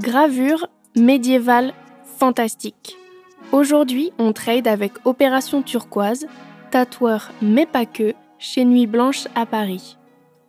[0.00, 1.72] Gravure médiévale
[2.18, 2.96] fantastique.
[3.52, 6.26] Aujourd'hui, on trade avec Opération Turquoise,
[6.72, 9.96] tatoueur mais pas que, chez Nuit Blanche à Paris.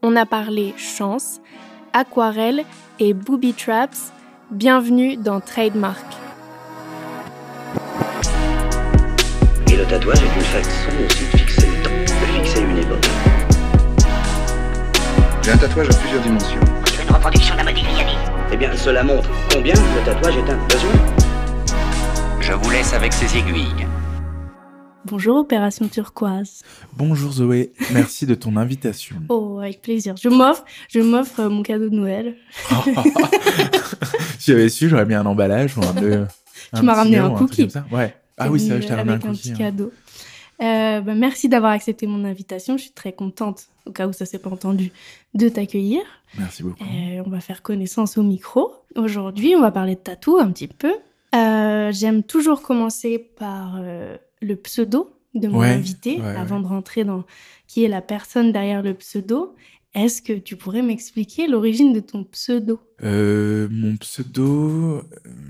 [0.02, 1.42] On a parlé chance,
[1.94, 2.64] aquarelle
[3.00, 4.12] et booby traps.
[4.50, 6.06] Bienvenue dans Trademark.
[9.72, 13.08] Et le tatouage est une façon aussi de fixer le temps, de fixer une époque.
[15.44, 16.60] J'ai un tatouage à plusieurs dimensions.
[16.88, 18.35] C'est une reproduction d'un Modigliani.
[18.56, 20.92] Eh bien, cela montre combien le tatouage est un besoin.
[22.40, 23.86] Je vous laisse avec ces aiguilles.
[25.04, 26.62] Bonjour Opération Turquoise.
[26.96, 29.18] Bonjour Zoé, merci de ton invitation.
[29.28, 30.16] Oh, avec plaisir.
[30.16, 32.38] Je m'offre, je m'offre euh, mon cadeau de Noël.
[34.40, 36.26] si j'avais su, j'aurais mis un emballage ou un, de,
[36.74, 37.68] Tu m'as ramené un cookie.
[37.92, 38.16] Ouais.
[38.38, 39.52] Ah oui, ça, je t'ai ramené un Avec un cookie.
[39.52, 39.66] petit hein.
[39.66, 39.92] cadeau.
[40.62, 42.78] Euh, bah, merci d'avoir accepté mon invitation.
[42.78, 44.92] Je suis très contente, au cas où ça s'est pas entendu,
[45.34, 46.02] de t'accueillir.
[46.38, 46.84] Merci beaucoup.
[46.84, 48.72] Euh, on va faire connaissance au micro.
[48.96, 50.94] Aujourd'hui, on va parler de tatou un petit peu.
[51.36, 53.80] Euh, J'aime toujours commencer par
[54.42, 57.26] le pseudo de mon Ouais, invité, ouais, avant de rentrer dans
[57.68, 59.56] qui est la personne derrière le pseudo.
[59.94, 62.82] Est-ce que tu pourrais m'expliquer l'origine de ton pseudo?
[63.02, 65.02] Euh, mon pseudo,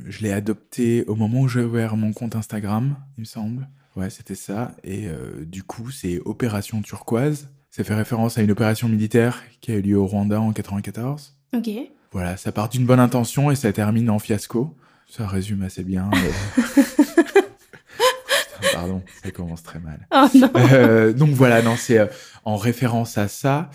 [0.05, 3.67] je l'ai adopté au moment où j'ai ouvert mon compte Instagram, il me semble.
[3.95, 4.71] Ouais, c'était ça.
[4.83, 7.49] Et euh, du coup, c'est Opération Turquoise.
[7.71, 11.35] Ça fait référence à une opération militaire qui a eu lieu au Rwanda en 94.
[11.55, 11.69] Ok.
[12.11, 14.75] Voilà, ça part d'une bonne intention et ça termine en fiasco.
[15.09, 16.09] Ça résume assez bien.
[16.13, 16.81] euh.
[18.73, 20.07] Pardon, ça commence très mal.
[20.11, 22.09] Oh non Euh, donc voilà, non, c'est
[22.43, 23.69] en référence à ça.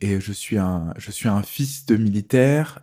[0.00, 2.80] Et je suis un, je suis un fils de militaire.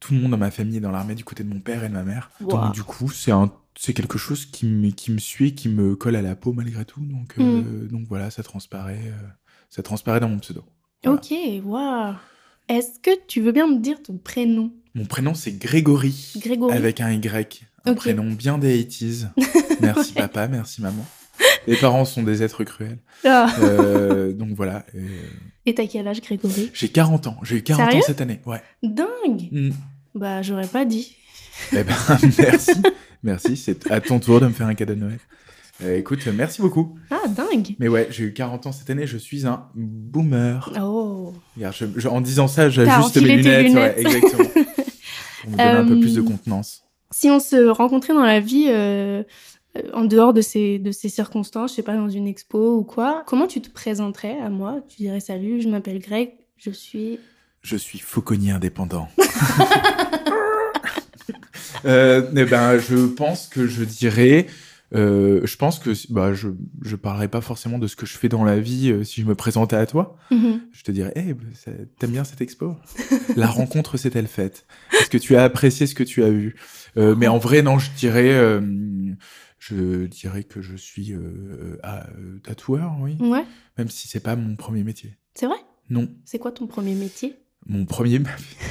[0.00, 1.88] Tout le monde dans ma famille est dans l'armée du côté de mon père et
[1.88, 2.30] de ma mère.
[2.40, 2.48] Wow.
[2.50, 5.96] Donc du coup, c'est un, c'est quelque chose qui me, qui me suit, qui me
[5.96, 7.00] colle à la peau malgré tout.
[7.00, 7.42] Donc, Mm.
[7.42, 9.26] euh, donc voilà, ça transparaît, euh,
[9.70, 10.64] ça transparaît dans mon pseudo.
[11.02, 11.18] Voilà.
[11.20, 11.32] Ok,
[11.64, 12.14] waouh
[12.68, 14.72] Est-ce que tu veux bien me dire ton prénom?
[14.94, 16.32] Mon prénom c'est Grégory.
[16.38, 17.64] Grégory Avec un Y.
[17.84, 19.28] Un prénom bien des 80s.
[19.80, 21.04] Merci papa, merci maman.
[21.66, 22.98] Les parents sont des êtres cruels.
[23.24, 23.52] Ah.
[23.60, 24.86] Euh, donc voilà.
[24.94, 25.00] euh,
[25.66, 26.70] Et t'as quel âge, Grégory?
[26.72, 27.36] J'ai 40 ans.
[27.42, 27.98] J'ai eu 40 Sérieux?
[28.02, 28.40] ans cette année.
[28.46, 28.62] Ouais.
[28.82, 29.70] Dingue Mm.
[30.14, 31.16] Bah, j'aurais pas dit.
[31.72, 31.94] Eh ben,
[32.38, 32.70] merci.
[33.24, 33.56] Merci.
[33.56, 35.18] C'est à ton tour de me faire un cadeau de Noël.
[35.82, 36.96] Euh, écoute, merci beaucoup.
[37.10, 39.08] Ah, dingue Mais ouais, j'ai eu 40 ans cette année.
[39.08, 40.70] Je suis un boomer.
[40.80, 43.66] Oh Regarde, je- je- en disant ça, j'ajuste mes tes lunettes.
[43.66, 43.96] lunettes.
[43.96, 44.44] Ouais, exactement.
[45.42, 46.84] Pour me donner un peu plus de Euh, contenance.
[47.10, 49.24] Si on se rencontrait dans la vie, euh,
[49.92, 53.24] en dehors de ces, de ces circonstances, je sais pas, dans une expo ou quoi,
[53.26, 54.80] comment tu te présenterais à moi?
[54.88, 57.18] Tu dirais salut, je m'appelle Greg, je suis...
[57.62, 59.08] Je suis fauconnier indépendant.
[61.84, 64.46] euh, eh ben, je pense que je dirais.
[64.94, 66.48] euh, je pense que bah, je
[66.82, 69.26] je parlerai pas forcément de ce que je fais dans la vie euh, si je
[69.26, 70.16] me présentais à toi.
[70.30, 70.60] Mhm.
[70.72, 72.76] Je te dirais, hey, bah, ça- t'aimes bien cette expo?
[73.36, 74.66] La rencontre s'est-elle faite?
[75.00, 76.54] Est-ce que tu as apprécié ce que tu as vu?
[76.96, 78.60] Euh, Mais en vrai, non, je dirais,
[79.58, 81.14] je dirais que je suis
[82.42, 83.16] tatoueur, oui.
[83.20, 83.44] Ouais,
[83.78, 85.16] Même si c'est pas mon premier métier.
[85.34, 85.56] c'est vrai?
[85.90, 87.36] Non, C'est quoi ton premier métier?
[87.66, 88.20] Mon premier,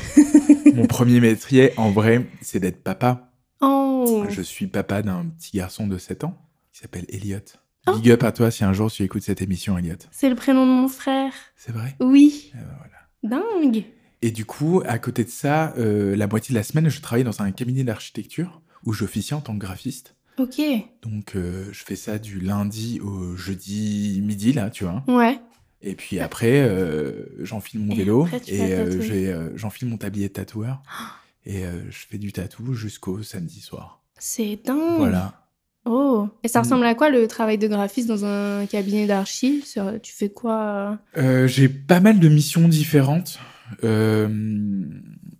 [0.73, 3.31] mon premier métier, en vrai, c'est d'être papa.
[3.61, 6.37] Oh Je suis papa d'un petit garçon de 7 ans
[6.71, 7.39] qui s'appelle Elliot.
[7.87, 7.93] Oh.
[7.97, 9.95] Big up à toi si un jour tu écoutes cette émission, Elliot.
[10.11, 11.33] C'est le prénom de mon frère.
[11.55, 11.95] C'est vrai?
[11.99, 12.51] Oui.
[12.55, 13.41] Euh, voilà.
[13.41, 13.85] Dingue
[14.21, 17.23] Et du coup, à côté de ça, euh, la moitié de la semaine, je travaille
[17.23, 20.15] dans un cabinet d'architecture où j'officie en tant que graphiste.
[20.37, 20.61] Ok.
[21.01, 25.03] Donc, euh, je fais ça du lundi au jeudi midi, là, tu vois.
[25.07, 25.39] Ouais.
[25.85, 30.33] Et puis après, euh, j'enfile mon Et vélo et euh, euh, j'enfile mon tablier de
[30.33, 30.81] tatoueur.
[31.45, 34.01] Et euh, je fais du tatou jusqu'au samedi soir.
[34.17, 35.41] C'est dingue Voilà.
[35.85, 36.63] Oh Et ça Mm.
[36.63, 40.99] ressemble à quoi le travail de graphiste dans un cabinet d'archi Sur- Tu fais quoi?
[41.45, 43.39] J'ai pas mal de missions différentes.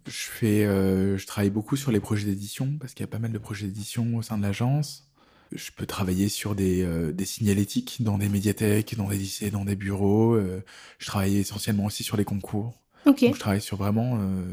[0.06, 3.32] Je fais, je travaille beaucoup sur les projets d'édition parce qu'il y a pas mal
[3.32, 5.10] de projets d'édition au sein de l'agence.
[5.56, 9.66] Je peux travailler sur des, euh, des signalétiques dans des médiathèques, dans des lycées, dans
[9.66, 10.34] des bureaux.
[10.34, 10.64] Euh,
[11.00, 12.74] je travaille essentiellement aussi sur les concours.
[13.06, 14.44] Donc je travaille sur vraiment, euh,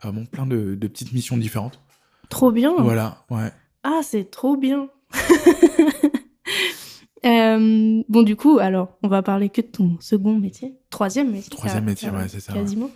[0.00, 1.80] vraiment plein de, de petites missions différentes.
[2.28, 3.50] Trop bien Voilà, ouais.
[3.82, 4.88] Ah, c'est trop bien
[7.22, 10.74] bon, du coup, alors, on va parler que de ton second métier.
[10.90, 11.50] Troisième métier.
[11.50, 12.52] Troisième métier, ouais, c'est ça.
[12.52, 12.90] Quasiment.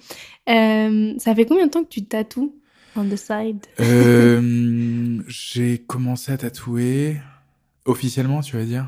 [0.46, 2.54] Ça fait combien de temps que tu tatoues
[2.96, 3.66] on the side?
[3.80, 7.16] Euh, j'ai commencé à tatouer
[7.84, 8.86] officiellement, tu vas dire?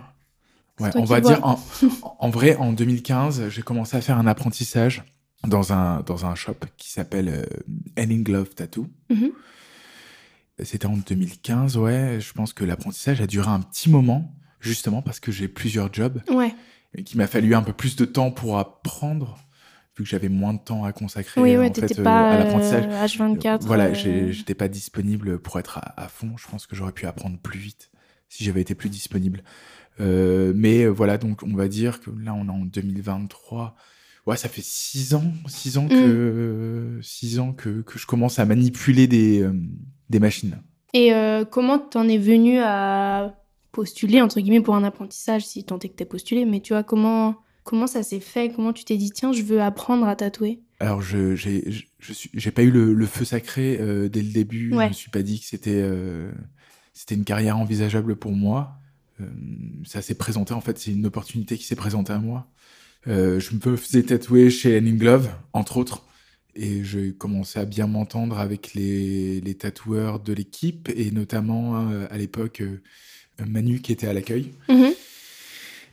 [0.81, 1.35] Ouais, on va vois.
[1.35, 1.61] dire en,
[2.19, 5.03] en vrai en 2015, j'ai commencé à faire un apprentissage
[5.47, 7.45] dans un dans un shop qui s'appelle euh,
[7.99, 8.89] Henning Glove Tattoo.
[9.11, 9.31] Mhm.
[10.63, 12.19] C'était en 2015, ouais.
[12.21, 16.23] Je pense que l'apprentissage a duré un petit moment, justement parce que j'ai plusieurs jobs
[16.31, 16.55] Ouais.
[16.95, 19.39] et qu'il m'a fallu un peu plus de temps pour apprendre
[19.97, 22.39] vu que j'avais moins de temps à consacrer Oui, ouais, en fait, euh, pas à
[22.39, 22.85] l'apprentissage.
[22.87, 23.63] euh, H24.
[23.67, 26.33] Voilà, euh, j'étais pas disponible pour être à, à fond.
[26.37, 27.91] Je pense que j'aurais pu apprendre plus vite
[28.33, 29.43] si j'avais été plus disponible.
[30.01, 33.77] Euh, mais euh, voilà, donc on va dire que là, on est en 2023.
[34.27, 38.47] Ouais, ça fait six ans, six ans que, six ans que, que je commence à
[38.47, 39.53] manipuler des, euh,
[40.09, 40.63] des machines.
[40.95, 43.37] Et euh, comment t'en es venu à
[43.73, 46.85] postuler, entre guillemets, pour un apprentissage, si tant est que t'es postulé, mais tu vois,
[46.85, 48.51] comment, comment ça s'est fait?
[48.55, 50.61] Comment tu t'es dit, tiens, je veux apprendre à tatouer?
[50.79, 54.73] Alors, je j'ai pas eu le, le feu sacré euh, dès le début.
[54.75, 54.85] Ouais.
[54.85, 56.31] Je me suis pas dit que c'était euh,
[56.93, 58.79] c'était une carrière envisageable pour moi.
[59.21, 59.27] Euh,
[59.85, 62.49] ça s'est présenté en fait, c'est une opportunité qui s'est présentée à moi.
[63.09, 66.05] Euh, je me faisais tatouer chez Henning Glove, entre autres,
[66.55, 72.07] et j'ai commencé à bien m'entendre avec les, les tatoueurs de l'équipe et notamment euh,
[72.11, 72.63] à l'époque
[73.45, 74.53] Manu qui était à l'accueil.
[74.69, 74.93] Mhm.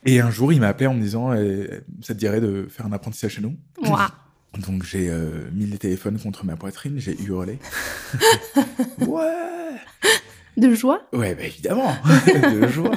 [0.06, 2.86] Et un jour, il m'a appelé en me disant euh, Ça te dirait de faire
[2.86, 3.56] un apprentissage chez nous?
[3.82, 4.10] Ouah.
[4.66, 5.08] donc j'ai
[5.52, 7.58] mis les téléphones contre ma poitrine, j'ai hurlé.
[9.06, 9.50] ouais
[10.56, 11.94] De joie Ouais, bah évidemment,
[12.26, 12.92] de joie.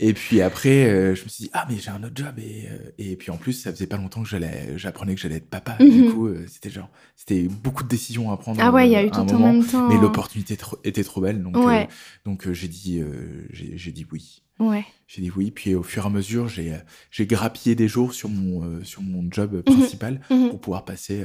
[0.00, 2.38] Et puis après, euh, je me suis dit, ah mais j'ai un autre job.
[2.38, 5.36] Et, euh, et puis en plus, ça faisait pas longtemps que j'allais, j'apprenais que j'allais
[5.36, 5.76] être papa.
[5.80, 5.90] Mhm.
[5.90, 8.60] Du coup, euh, c'était genre, c'était beaucoup de décisions à prendre.
[8.62, 9.52] Ah ouais, il y a eu tout un en moment.
[9.52, 9.88] même temps.
[9.88, 11.42] Mais l'opportunité tro- était trop belle.
[11.42, 11.88] Donc, Ouais,
[12.24, 13.02] donc j'ai dit,
[13.50, 14.42] j'ai dit oui.
[14.60, 14.84] ouais.
[15.08, 15.50] J'ai dit oui.
[15.50, 19.62] Puis au fur et à mesure, j'ai grappillé des jours sur mon, sur mon job
[19.62, 20.50] principal Mhm.
[20.50, 21.24] pour pouvoir passer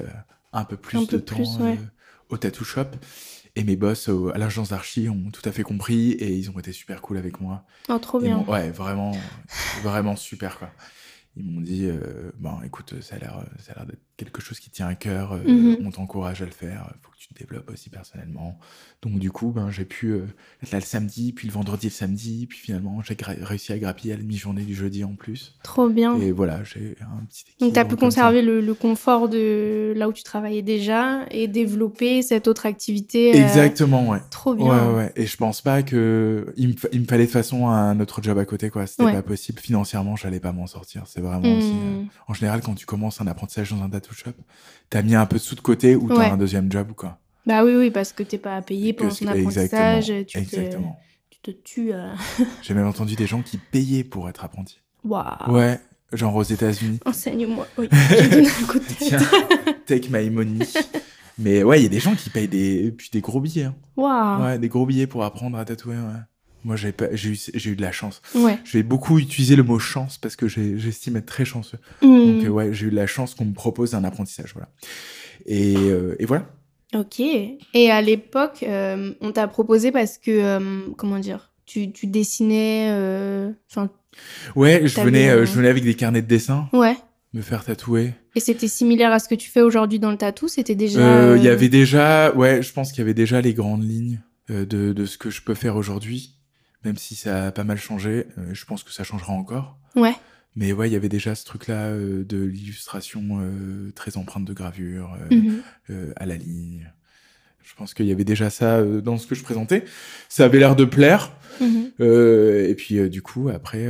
[0.51, 1.77] un peu plus Un de peu temps plus, ouais.
[2.29, 2.85] au tattoo shop.
[3.55, 6.57] Et mes boss au- à l'agence d'archi ont tout à fait compris et ils ont
[6.59, 7.65] été super cool avec moi.
[7.89, 8.39] Oh, trop bien.
[8.47, 9.11] ouais, vraiment,
[9.83, 10.71] vraiment super quoi.
[11.35, 14.41] Ils m'ont dit, euh, bon, écoute, ça a l'air, euh, ça a l'air d'être quelque
[14.41, 15.33] chose qui tient à cœur.
[15.33, 15.77] euh, Mhm.
[15.85, 16.91] On t'encourage à le faire.
[16.95, 18.57] Il faut que tu te développes aussi personnellement.
[19.01, 20.25] Donc du coup, ben, j'ai pu euh,
[20.61, 23.77] être là le samedi, puis le vendredi et le samedi, puis finalement, j'ai réussi à
[23.79, 25.55] grappiller à la demi-journée du jeudi en plus.
[25.63, 26.15] Trop bien.
[26.19, 27.43] Et voilà, j'ai un petit.
[27.59, 31.47] Donc, tu as pu conserver le, le confort de là où tu travaillais déjà et
[31.47, 33.33] développer cette autre activité.
[33.35, 34.19] euh, Exactement, ouais.
[34.29, 34.89] Trop bien.
[34.89, 35.11] Ouais, ouais.
[35.15, 37.99] Et je pense pas que il me, fa- il me fallait de toute façon un
[37.99, 38.85] autre job à côté, quoi.
[38.87, 39.13] C'était Ouais.
[39.13, 39.59] pas possible.
[39.59, 41.03] Financièrement, j'allais pas m'en sortir.
[41.07, 41.71] C'est vraiment aussi.
[41.71, 42.07] euh, Hmm.
[42.27, 44.31] En général, quand tu commences un apprentissage dans un tattoo shop,
[44.89, 46.25] t'as mis un peu de sous de côté ou t'as Ouais.
[46.25, 47.19] un deuxième job ou quoi.
[47.45, 50.05] Bah oui, oui, parce que t'es pas payé pendant ton apprentissage.
[50.05, 50.97] Tu te, Exactement.
[51.29, 51.91] tu te tues.
[51.93, 52.13] euh.
[52.61, 54.79] J'ai même entendu des gens qui payaient pour être apprenti.
[55.03, 55.51] Waouh.
[55.51, 55.79] Ouais,
[56.13, 56.99] genre aux États-Unis.
[57.05, 57.67] Enseigne-moi.
[57.77, 58.97] Oui, je donne un coup de tête.
[58.99, 59.19] Tiens,
[59.85, 60.65] take my money.
[61.37, 63.63] Mais ouais, il y a des gens qui payent des, puis des gros billets.
[63.65, 63.75] hein.
[63.97, 64.43] Waouh.
[64.43, 65.95] Ouais, des gros billets pour apprendre à tatouer.
[65.95, 66.19] Ouais.
[66.63, 68.21] Moi, j'ai j'ai eu, j'ai eu de la chance.
[68.35, 68.57] Ouais.
[68.71, 71.77] Vais beaucoup utiliser le mot chance parce que j'ai- j'estime être très chanceux.
[72.01, 72.07] Hmm.
[72.37, 74.69] Donc euh, ouais, j'ai eu de la chance qu'on me propose un apprentissage, voilà.
[75.45, 76.49] Et, euh, et voilà.
[76.95, 77.19] Ok.
[77.19, 82.89] Et à l'époque, euh, on t'a proposé parce que, euh, comment dire, tu, tu dessinais.
[83.69, 83.89] Enfin,
[84.55, 86.95] Ouais, je venais, je venais avec des carnets de dessin, ouais.
[87.33, 88.13] me faire tatouer.
[88.35, 90.47] Et c'était similaire à ce que tu fais aujourd'hui dans le tatou?
[90.47, 91.35] C'était déjà.
[91.35, 94.63] Il y avait déjà, ouais, je pense qu'il y avait déjà les grandes lignes de,
[94.93, 96.35] de ce que je peux faire aujourd'hui,
[96.85, 98.27] même si ça a pas mal changé.
[98.37, 99.77] euh, je pense que ça changera encore.
[99.95, 100.15] Ouais.
[100.55, 104.53] Mais ouais, il y avait déjà ce truc-là euh, de l'illustration euh, très empreinte de
[104.53, 105.35] gravure euh,
[105.89, 106.13] Mhm.
[106.15, 106.91] à la ligne.
[107.63, 109.85] Je pense qu'il y avait déjà ça dans ce que je présentais.
[110.29, 111.31] Ça avait l'air de plaire.
[111.61, 111.91] Mhm.
[111.99, 113.87] Et puis du coup après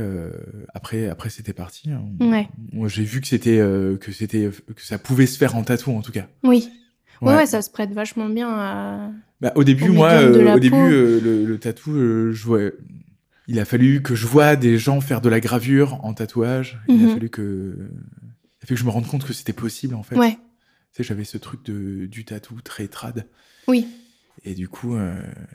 [0.72, 1.90] après après c'était parti.
[1.90, 2.02] hein.
[2.20, 2.48] Ouais.
[2.88, 3.58] J'ai vu que c'était
[4.00, 6.28] que c'était que ça pouvait se faire en tatou en tout cas.
[6.44, 6.70] Oui.
[7.20, 7.28] Ouais.
[7.32, 7.36] Ouais.
[7.38, 9.10] ouais, ça se prête vachement bien à.
[9.44, 12.60] Bah, au début moi euh, au début euh, le, le tatou euh, je vois
[13.46, 16.80] il a fallu que je vois des gens faire de la gravure en tatouage.
[16.88, 17.08] Il Mhm.
[17.08, 17.42] a fallu que
[17.90, 20.16] il a fallu que je me rende compte que c'était possible en fait.
[20.16, 20.32] Ouais.
[20.32, 20.38] Tu
[20.92, 23.26] sais j'avais ce truc de du tatou très trad.
[23.68, 23.86] Oui.
[24.46, 24.96] Et du coup,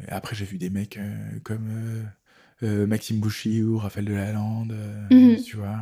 [0.07, 0.99] après, j'ai vu des mecs
[1.43, 1.67] comme
[2.61, 5.41] Maxime Bouchy ou Raphaël Delalande, euh, Mhm.
[5.43, 5.77] tu vois,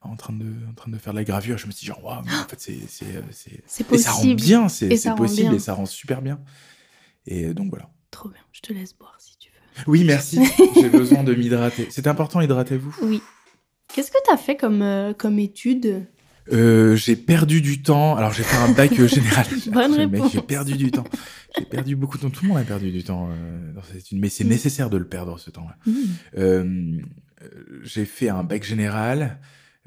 [0.00, 1.56] en, train de, en train de faire de la gravure.
[1.58, 2.78] Je me suis dit, genre, waouh, mais en fait, c'est.
[2.88, 3.06] c'est,
[3.66, 4.40] C'est Et ça rend possible.
[4.40, 5.56] bien, c'est possible bien.
[5.56, 6.40] et ça rend super bien.
[7.26, 7.88] Et donc voilà.
[8.10, 8.40] Trop bien.
[8.52, 9.82] Je te laisse boire si tu veux.
[9.86, 10.40] Oui, merci.
[10.76, 11.88] j'ai besoin de m'hydrater.
[11.90, 12.94] C'est important, hydratez-vous.
[13.02, 13.20] Oui.
[13.92, 16.06] Qu'est-ce que t'as fait comme, euh, comme étude?
[16.52, 18.16] Euh, j'ai perdu du temps.
[18.16, 19.46] Alors, j'ai fait un bac euh, général.
[20.32, 21.04] J'ai perdu du temps.
[21.56, 22.30] J'ai perdu beaucoup de temps.
[22.30, 24.48] Tout le monde a perdu du temps euh, dans cette étude, mais c'est Mm.
[24.48, 25.76] nécessaire de le perdre ce temps-là.
[26.36, 26.98] Euh,
[27.82, 29.40] j'ai fait un bac général.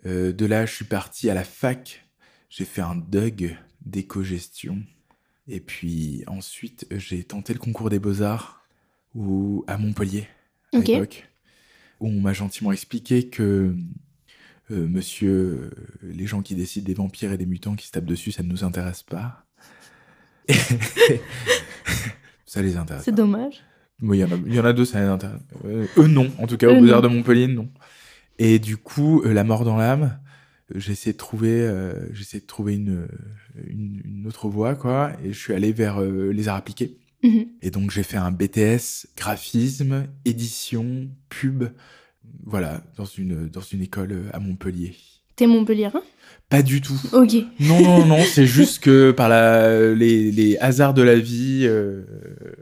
[0.06, 2.06] De là, je suis parti à la fac.
[2.50, 4.82] J'ai fait un DUG d'éco-gestion.
[5.48, 8.62] Et puis ensuite, j'ai tenté le concours des beaux-arts
[9.16, 10.28] ou à Montpellier
[10.74, 11.30] à l'époque,
[12.00, 13.74] où on m'a gentiment expliqué que
[14.72, 15.72] euh, monsieur, euh,
[16.04, 18.50] les gens qui décident des vampires et des mutants qui se tapent dessus, ça ne
[18.50, 19.46] nous intéresse pas.
[22.46, 23.04] ça les intéresse.
[23.06, 23.64] C'est dommage.
[24.02, 25.42] Oui, il y, en a- il y en a deux, ça les intéresse.
[25.66, 26.32] Euh, eux, non.
[26.38, 27.08] En tout cas, au Beaux-Arts de.
[27.08, 27.70] Montpellier, non.
[28.38, 30.20] Et du coup, euh, La mort dans l'âme,
[30.76, 33.08] j'essaie de trouver, euh, de trouver une,
[33.68, 35.12] une, une autre voie, quoi.
[35.24, 36.98] Et je suis allé vers euh, les arts appliqués.
[37.24, 37.46] Mhm.
[37.62, 41.66] Et donc, j'ai fait un BTS graphisme, édition, pub.
[42.44, 44.96] Voilà, dans une, dans une école euh, à Montpellier.
[45.36, 46.02] T'es Montpellier, hein
[46.50, 47.00] Pas du tout.
[47.14, 47.34] Ok.
[47.60, 52.04] Non, non, non, c'est juste que par la, les, les hasards de la vie, euh,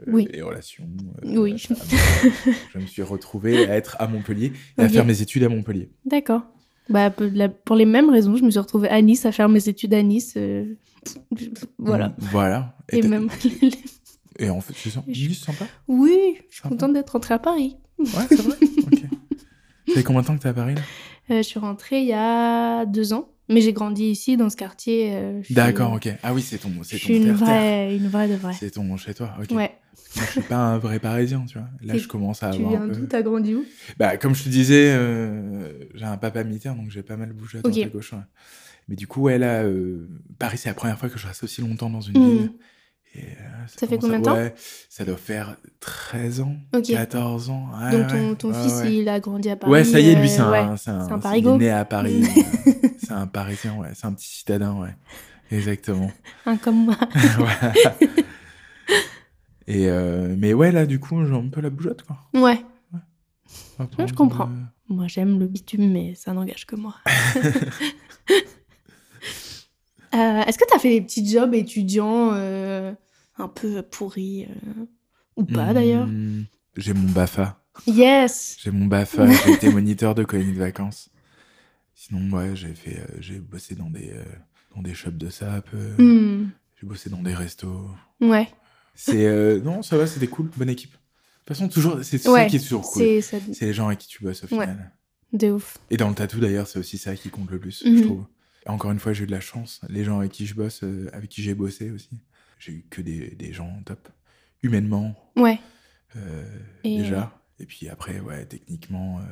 [0.06, 0.28] Oui.
[0.32, 0.86] les relations,
[1.24, 1.56] Oui.
[1.58, 5.90] je me suis retrouvé à être à Montpellier et à faire mes études à Montpellier.
[6.04, 6.42] D'accord.
[6.88, 9.92] Bah, pour les mêmes raisons, je me suis retrouvée à Nice à faire mes études
[9.94, 10.34] à Nice.
[10.36, 10.74] euh,
[11.78, 12.08] Voilà.
[12.08, 12.76] Mm, Voilà.
[12.92, 13.28] Et même.
[14.38, 15.02] Et en fait, c'est ça.
[15.08, 15.64] Je- Juste sympa.
[15.88, 16.68] oui, je suis Sympa.
[16.68, 17.76] contente d'être rentrée à Paris.
[17.98, 18.56] Ouais, c'est vrai.
[18.60, 19.00] ok.
[19.88, 20.82] Ça fait combien de temps que t'es à Paris là?
[21.30, 24.56] Euh, je suis rentrée il y a deux ans, mais j'ai grandi ici dans ce
[24.56, 25.10] quartier.
[25.14, 26.08] euh, D'accord, ok.
[26.22, 28.52] Ah oui, c'est ton, c'est ton suis une vraie, une vraie de vraie.
[28.58, 29.50] C'est ton chez toi, ok.
[29.52, 29.72] Ouais.
[30.16, 31.68] Moi, je suis pas un vrai Parisien, tu vois.
[31.82, 32.94] Là, je commence à Tu avoir viens un peu...
[32.96, 33.06] d'où?
[33.06, 33.64] T'as grandi où?
[33.98, 37.58] Bah, comme je te disais, euh, j'ai un papa militaire, donc j'ai pas mal bougé
[37.58, 37.84] à droite Ok.
[37.84, 38.12] à gauche.
[38.12, 38.18] ouais.
[38.88, 41.60] Mais du coup, ouais, là, euh, Paris, c'est la première fois que je reste aussi
[41.60, 42.22] longtemps dans une Mhm.
[42.38, 42.52] ville.
[43.16, 44.54] Et, euh, Ça fait combien à- de temps ouais,
[44.90, 46.84] Ça doit faire 13 ans, Ok.
[46.84, 47.68] 14 ans.
[47.80, 49.72] ouais, Donc ton, ton ouais, fils, il a grandi à Paris.
[49.72, 50.58] Ouais, ça y est, lui, c'est euh, ouais.
[50.58, 52.24] un, c'est un, c'est un il est né à Paris.
[52.98, 53.88] c'est un Parisien, ouais.
[53.94, 54.94] C'est un petit citadin, ouais.
[55.50, 56.10] Exactement.
[56.46, 56.96] Un comme moi.
[59.68, 62.18] Et euh, mais ouais, là, du coup, j'ai un peu la bougeotte, quoi.
[62.34, 62.60] Ouais.
[64.06, 64.46] Je comprends.
[64.48, 66.94] euh, Moi, j'aime le bitume, mais ça n'engage que moi.
[70.14, 72.92] Euh, Est-ce que t'as fait des petits jobs étudiants euh,
[73.38, 74.84] un peu pourris euh,
[75.36, 76.44] ou pas d'ailleurs hmm,
[76.76, 77.62] J'ai mon BAFA.
[77.86, 78.56] Yes.
[78.62, 81.10] J'ai mon BAFA, j'ai été moniteur de colonie de vacances.
[81.94, 84.24] Sinon, ouais, j'ai fait, euh, j'ai bossé dans des, euh,
[84.74, 86.50] dans des shops de sap, euh, Hmm.
[86.80, 87.90] j'ai bossé dans des restos.
[88.20, 88.48] Ouais.
[88.94, 90.92] C'est, euh, non, ça va, c'était cool, bonne équipe.
[90.92, 90.96] De
[91.52, 92.46] toute façon, toujours, c'est ça Ouais.
[92.48, 93.02] qui est toujours cool.
[93.02, 93.36] C'est ça.
[93.60, 94.66] Les gens avec qui tu bosses au Ouais.
[94.66, 94.92] final.
[95.32, 95.78] De ouf.
[95.90, 97.96] Et dans le tatou, d'ailleurs, c'est aussi ça qui compte le plus, Mhm.
[97.98, 98.24] je trouve.
[98.66, 99.80] Et encore une fois, j'ai eu de la chance.
[99.88, 102.08] Les gens avec qui je bosse, euh, avec qui j'ai bossé aussi,
[102.58, 104.08] j'ai eu que des, des gens top.
[104.62, 105.60] Humainement, Ouais.
[106.16, 106.44] euh,
[106.84, 107.32] Et- déjà.
[107.60, 109.22] Et puis après, ouais, techniquement, euh,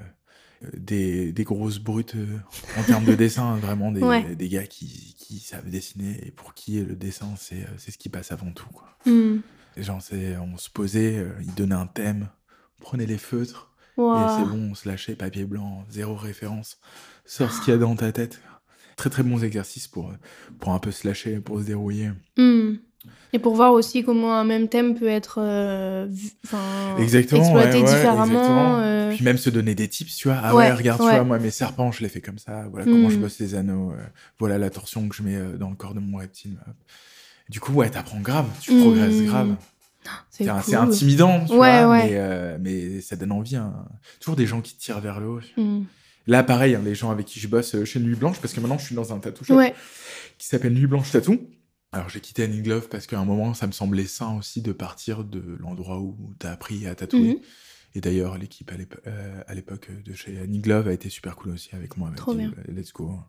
[0.67, 2.39] euh, des, des grosses brutes euh,
[2.79, 4.35] en termes de dessin, hein, vraiment des, Ouais.
[4.35, 8.09] des gars qui, qui savent dessiner et pour qui le dessin, c'est euh, ce qui
[8.09, 8.69] passe avant tout.
[8.73, 8.89] Quoi.
[9.07, 9.39] Hmm.
[9.77, 9.99] Les gens,
[10.41, 12.29] on se posait, euh, ils donnaient un thème,
[12.79, 16.81] on prenait les feutres, et c'est bon, on se lâchait, papier blanc, zéro référence,
[17.25, 18.41] sors ce qu'il y a dans ta tête.
[18.97, 20.15] Très très bons exercices pour, euh,
[20.61, 22.11] pour un peu se lâcher, pour se dérouiller.
[22.37, 22.75] Hmm.
[23.33, 26.07] Et pour voir aussi comment un même thème peut être euh,
[26.99, 28.25] Exactement, exploité ouais, ouais, différemment.
[28.27, 28.79] exactement.
[28.79, 30.39] euh, Puis même se donner des tips, tu vois.
[30.43, 32.67] Ah Ouais, ouais, regarde, tu vois, moi, mes serpents, je les fais comme ça.
[32.71, 33.13] Voilà comment Mm.
[33.13, 33.91] je bosse les anneaux.
[33.93, 33.97] euh,
[34.39, 36.57] voilà la torsion que je mets dans le corps de mon reptile.
[37.49, 38.47] Du coup, ouais, t'apprends grave.
[38.61, 38.81] Tu Mm.
[38.81, 39.55] progresses grave.
[40.31, 40.75] c'est cool.
[40.77, 41.97] intimidant, tu vois.
[41.97, 43.57] Mais, mais ça donne envie.
[43.57, 43.75] hein.
[44.21, 45.41] Toujours des gens qui te tirent vers le haut.
[45.57, 45.83] Hmm.
[46.27, 48.79] Là, pareil, hein, les gens avec qui je bosse chez Nuit Blanche, parce que maintenant,
[48.79, 49.57] je suis dans un tattoo shop
[50.39, 51.39] qui s'appelle Nuit Blanche Tattoo.
[51.95, 54.73] Alors, j'ai quitté Annie Glove parce qu'à un moment, ça me semblait sain aussi de
[54.73, 57.35] partir de l'endroit où t'as appris à tatouer.
[57.35, 57.41] Mhm.
[57.95, 61.53] Et d'ailleurs, l'équipe à euh, à l'époque de chez Annie Glove a été super cool
[61.53, 62.11] aussi avec moi.
[62.17, 62.53] Trop bien.
[62.69, 63.21] euh, Let's go.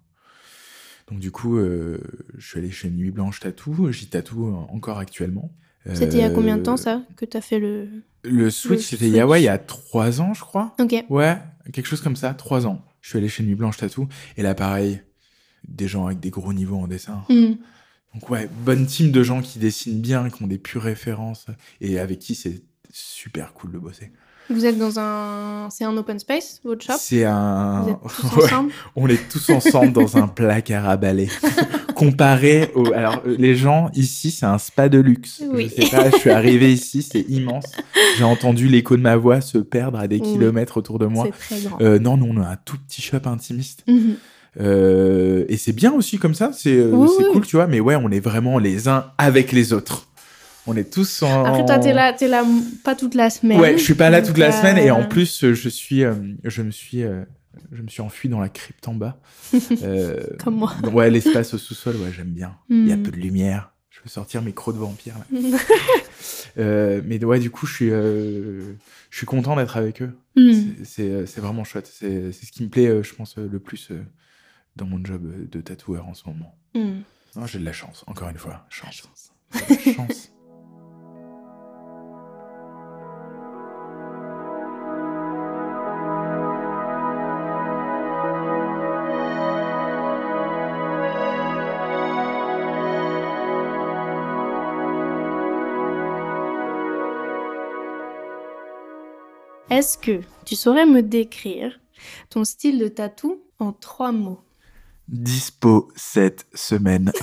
[1.08, 2.00] Donc du coup, euh,
[2.36, 3.92] je suis allé chez Nuit Blanche Tattoo.
[3.92, 5.52] J'y tatoue encore actuellement.
[5.94, 7.88] C'était il y a combien de temps ça que t'as fait le.
[8.24, 10.76] Le switch, Le c'était il ouais, il y a trois ans, je crois.
[10.80, 10.96] Ok.
[11.10, 11.38] Ouais,
[11.72, 12.84] quelque chose comme ça, trois ans.
[13.02, 14.08] Je suis allé chez Nuit Blanche Tattoo.
[14.36, 15.00] Et là, pareil,
[15.68, 17.24] des gens avec des gros niveaux en dessin.
[17.30, 17.54] Hmm.
[18.16, 21.46] Donc ouais, bonne team de gens qui dessinent bien, qui ont des pures références
[21.82, 24.12] et avec qui c'est super cool de bosser.
[24.50, 25.70] Vous êtes dans un.
[25.72, 26.94] C'est un open space, votre shop?
[27.00, 27.82] C'est un...
[27.82, 28.72] Vous êtes tous Ouais, ensemble?
[28.96, 31.28] on est tous ensemble dans un placard à balai.
[31.96, 32.94] Comparé au...
[32.94, 35.42] Alors, euh, les gens, ici, c'est un spa de luxe.
[35.52, 35.72] Oui.
[35.76, 37.66] Je sais pas, je suis arrivé ici, c'est immense.
[38.18, 40.34] J'ai entendu l'écho de ma voix se perdre à des Oui.
[40.34, 41.26] kilomètres autour de moi.
[41.40, 41.82] C'est très grand.
[41.82, 43.84] Euh, non, non, on a un tout petit shop intimiste.
[43.88, 44.16] Mhm.
[44.60, 47.26] Euh, et c'est bien aussi comme ça, c'est euh, Oui, oui.
[47.34, 47.68] cool, tu vois.
[47.68, 50.08] Mais ouais, on est vraiment les uns avec les autres.
[50.68, 51.44] On est tous en...
[51.46, 52.44] Après, toi, t'es là, t'es là
[52.84, 53.60] pas toute la semaine.
[53.60, 56.04] Ouais, je suis pas là toute la euh, semaine et en plus euh, je suis
[56.04, 57.04] euh, je me suis
[57.72, 59.20] je me suis enfui dans la crypte en bas.
[60.44, 60.74] Comme moi.
[60.92, 62.56] Ouais, l'espace au sous-sol, ouais, j'aime bien.
[62.70, 63.04] Il y a Hmm.
[63.04, 63.72] peu de lumière.
[63.92, 65.58] Je veux sortir mes crocs de vampire là.
[66.58, 68.62] Euh, mais ouais, du coup, je suis euh,
[69.10, 70.12] je suis content d'être avec eux.
[70.38, 70.52] Hmm.
[70.86, 71.92] C'est- vraiment chouette.
[71.94, 73.90] C'est c'est ce qui me plaît, euh, je pense, le plus
[74.76, 76.56] dans mon job euh, de tatoueur en ce moment.
[76.74, 77.02] Hmm.
[77.36, 78.66] Non, J'ai de la chance, encore une fois.
[78.70, 79.10] Chance.
[79.52, 79.94] chance.
[79.96, 80.32] chance.
[99.76, 101.82] Est-ce que tu saurais me décrire
[102.30, 104.45] ton style de tatou en trois mots?
[105.08, 107.12] Dispo cette semaine.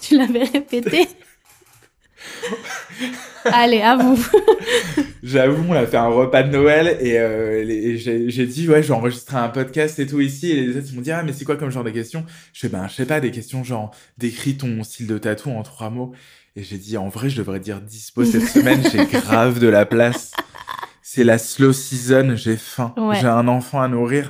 [0.00, 1.06] Tu l'avais répété.
[3.44, 4.22] Allez, à vous.
[5.22, 8.68] J'avoue, on a fait un repas de Noël et, euh, les- et j'ai j'ai dit,
[8.68, 10.50] ouais, je vais enregistrer un podcast et tout ici.
[10.50, 12.24] Et les autres, ils m'ont dit, ah, mais c'est quoi comme genre de questions?
[12.52, 15.62] Je fais, ben, je sais pas, des questions genre, décris ton style de tatou en
[15.62, 16.12] trois mots.
[16.56, 19.86] Et j'ai dit, en vrai, je devrais dire dispo cette semaine, j'ai grave de la
[19.86, 20.32] place.
[21.12, 22.94] C'est la slow season, j'ai faim.
[22.96, 23.18] Ouais.
[23.20, 24.28] J'ai un enfant à nourrir.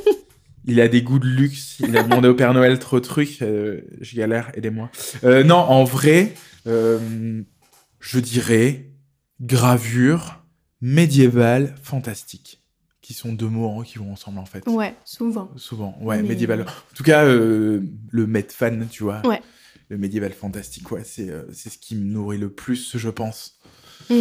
[0.66, 1.76] Il a des goûts de luxe.
[1.78, 3.40] Il a demandé au Père Noël trop de trucs.
[3.40, 4.90] euh, je galère, aidez-moi.
[5.22, 6.34] Euh, non, en vrai,
[6.66, 7.40] euh,
[8.00, 8.90] je dirais
[9.40, 10.42] gravure
[10.80, 12.64] médiévale fantastique.
[13.00, 14.66] Qui sont deux mots hein, qui vont ensemble en fait.
[14.66, 15.52] Ouais, souvent.
[15.54, 16.62] Souvent, ouais, Mais- médiéval.
[16.62, 19.24] En tout cas, euh, le med fan, tu vois.
[19.24, 19.40] Ouais.
[19.88, 23.60] Le médiéval fantastique, ouais, c'est ce qui me nourrit le plus, je pense.
[24.10, 24.14] Mm.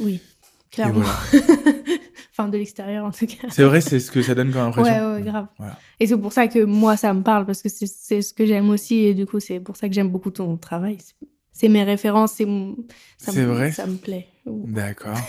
[0.00, 0.20] Oui,
[0.74, 1.00] clairement.
[1.00, 1.44] voilà.
[2.32, 3.48] enfin, de l'extérieur en tout cas.
[3.50, 4.92] C'est vrai, c'est ce que ça donne comme impression.
[5.10, 5.46] Ouais, ouais, grave.
[5.58, 5.78] Voilà.
[6.00, 8.70] Et c'est pour ça que moi, ça me parle, parce que c'est- ce que j'aime
[8.70, 10.98] aussi, et du coup, c'est pour ça que j'aime beaucoup ton travail.
[11.52, 12.44] C'est- mes références, c'est
[13.44, 14.26] vrai Ça me plaît.
[14.46, 15.16] D'accord.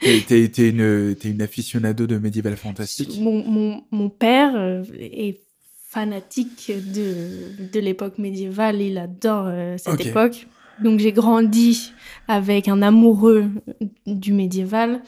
[0.00, 3.18] T'es- t'es une, t'es une aficionado de médiéval fantastique.
[3.20, 5.40] Mon, mon, mon père euh, est
[5.88, 10.46] fanatique de, de l'époque médiévale, il adore euh, cette époque.
[10.82, 11.92] Donc j'ai grandi
[12.28, 13.46] avec un amoureux
[14.06, 15.02] du médiéval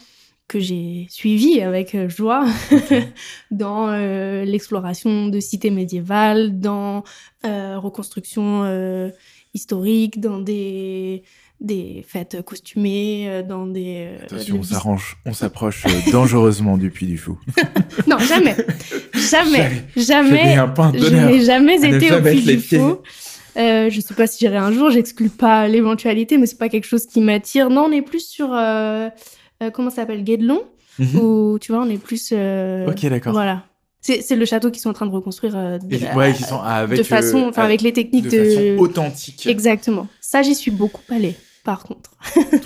[0.49, 2.47] que j'ai suivi avec euh, joie
[3.51, 7.03] dans euh, l'exploration de cités médiévales, dans
[7.45, 9.11] euh, reconstruction euh,
[9.55, 11.25] historique, dans des,
[11.61, 14.07] des fêtes costumées, euh, dans des...
[14.21, 17.39] euh, Attention, des on s'arrange, on s'approche dangereusement du Puy du Fou.
[18.07, 18.55] Non, jamais.
[19.15, 19.83] Jamais.
[19.97, 20.61] Jamais.
[20.95, 22.59] Je n'ai jamais été au Puy du.
[22.61, 22.99] Fou.
[23.57, 26.85] Euh, je sais pas si j'irai un jour, j'exclus pas l'éventualité, mais c'est pas quelque
[26.87, 27.71] chose qui m'attire.
[27.71, 29.09] Non, on est plus sur euh,
[29.63, 30.63] euh, comment ça s'appelle Guédelon,
[30.99, 31.19] Mhm.
[31.21, 32.31] où tu vois, on est plus.
[32.33, 33.33] euh, Ok, d'accord.
[33.33, 33.65] Voilà.
[34.01, 36.61] C'est c'est le château qu'ils sont en train de reconstruire euh, de, Et- ouais, sont
[36.61, 38.45] avec, de façon, euh, avec les techniques de de.
[38.45, 39.47] façon authentique.
[39.47, 40.07] Exactement.
[40.21, 41.35] Ça, j'y suis beaucoup allée.
[41.67, 42.11] Par contre,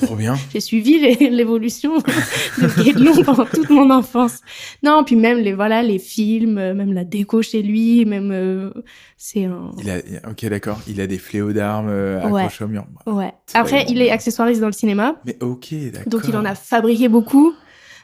[0.02, 0.36] Trop bien.
[0.52, 0.98] j'ai suivi
[1.30, 1.96] l'évolution
[2.58, 4.40] de Guédelon pendant toute mon enfance.
[4.82, 8.70] Non, puis même les voilà les films, euh, même la déco chez lui, même euh,
[9.16, 9.70] c'est un.
[9.82, 9.96] Il a,
[10.30, 10.80] ok, d'accord.
[10.86, 12.42] Il a des fléaux d'armes euh, Ouais.
[12.42, 12.84] accrochés au mur.
[13.06, 13.32] Ouais.
[13.54, 13.92] Après, bon.
[13.92, 16.10] il est accessoiriste dans le cinéma, Mais ok, d'accord.
[16.10, 17.54] donc il en a fabriqué beaucoup.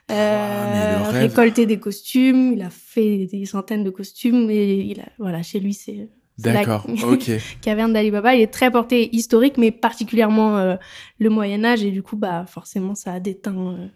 [0.09, 1.31] Ah, Euh, rêve.
[1.31, 5.59] récolté des costumes, il a fait des centaines de costumes et il a, voilà, chez
[5.61, 6.09] lui c'est
[6.45, 7.31] la D'accord, ok.
[7.61, 8.35] caverne d'Ali Baba.
[8.35, 10.77] Il est très porté historique, mais particulièrement euh,
[11.19, 13.57] le Moyen Âge et du coup bah forcément ça a déteint.
[13.57, 13.87] euh,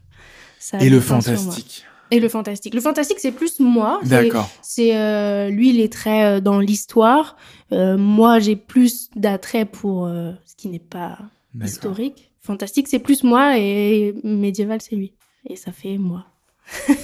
[0.59, 1.85] ça a Et le fantastique.
[2.11, 2.74] Et le fantastique.
[2.74, 4.00] Le fantastique c'est plus moi.
[4.05, 4.48] D'accord.
[4.62, 7.37] C'est euh, lui, il est très euh, dans l'histoire.
[7.72, 11.18] Moi, j'ai plus d'attrait pour ce qui n'est pas
[11.62, 12.33] historique.
[12.40, 15.12] Fantastique, c'est plus moi et médiéval, c'est lui.
[15.46, 16.26] Et ça fait moi.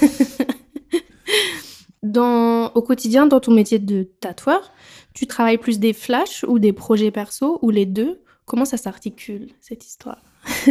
[2.03, 4.72] dans, au quotidien, dans ton métier de tatoueur,
[5.16, 8.20] tu travailles plus des flashs ou des projets perso ou les deux?
[8.44, 10.22] Comment ça s'articule cette histoire?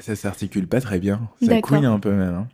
[0.00, 1.28] Ça s'articule pas très bien.
[1.46, 2.34] Ça couine un peu même.
[2.34, 2.48] hein.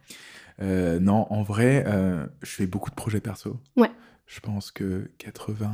[0.63, 3.57] Euh, non, en vrai, euh, je fais beaucoup de projets perso.
[3.79, 3.91] Ouais.
[4.27, 5.69] Je pense que 80%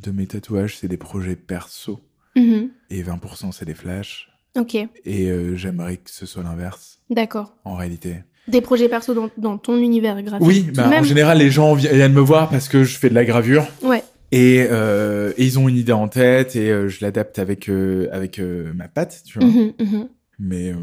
[0.00, 2.00] de mes tatouages, c'est des projets perso.
[2.36, 2.70] Mhm.
[2.90, 4.28] Et 20% c'est des flashs.
[4.56, 4.88] Ok, Et
[5.30, 7.54] euh, j'aimerais que ce soit l'inverse, d'accord.
[7.64, 8.22] en réalité.
[8.48, 10.46] Des projets perso dans, dans ton univers graphique.
[10.46, 11.00] Oui, bah, même.
[11.00, 13.66] en général, les gens vi- viennent me voir parce que je fais de la gravure.
[13.82, 14.02] Ouais.
[14.30, 18.08] Et, euh, et ils ont une idée en tête et euh, je l'adapte avec, euh,
[18.12, 19.48] avec euh, ma patte, tu vois.
[19.48, 20.08] Mhm, mhm.
[20.38, 20.76] Mais euh,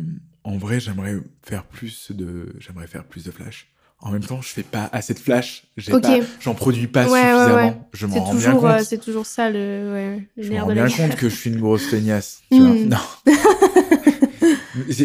[0.44, 3.68] en vrai, j'aimerais faire plus de, j'aimerais faire plus de flash.
[4.00, 5.64] En même temps, je fais pas assez de flash.
[5.78, 6.02] J'ai Ok.
[6.02, 7.56] pas, j'en produis pas Ouais, ouais, suffisamment.
[7.70, 7.76] ouais.
[7.94, 8.72] Je m'en rends bien toujours, compte.
[8.72, 11.36] euh, c'est toujours ça le, ouais, le je nerf me rends bien compte que je
[11.36, 12.42] suis une grosse feignasse.
[12.52, 12.74] Tu vois.
[12.74, 12.90] Mm.
[12.90, 12.98] Non.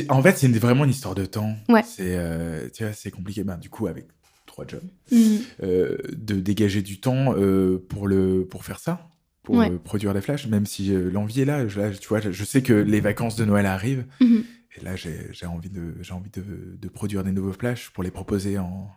[0.09, 1.55] En fait, c'est vraiment une histoire de temps.
[1.68, 1.83] Ouais.
[1.87, 3.44] C'est, euh, tu vois, c'est compliqué.
[3.44, 4.07] Ben, du coup, avec
[4.50, 4.82] trois jobs,
[5.12, 5.38] Mhm.
[5.62, 9.08] euh, de dégager du temps euh, pour le, pour faire ça,
[9.42, 9.70] pour Ouais.
[9.70, 10.46] euh, produire des flashs.
[10.48, 13.44] Même si l'envie est là, je, là, tu vois, je sais que les vacances de
[13.44, 14.04] Noël arrivent.
[14.20, 14.44] Mhm.
[14.76, 16.42] Et là, j'ai envie, de, envie de,
[16.80, 18.88] de produire des nouveaux flashs pour les proposer en,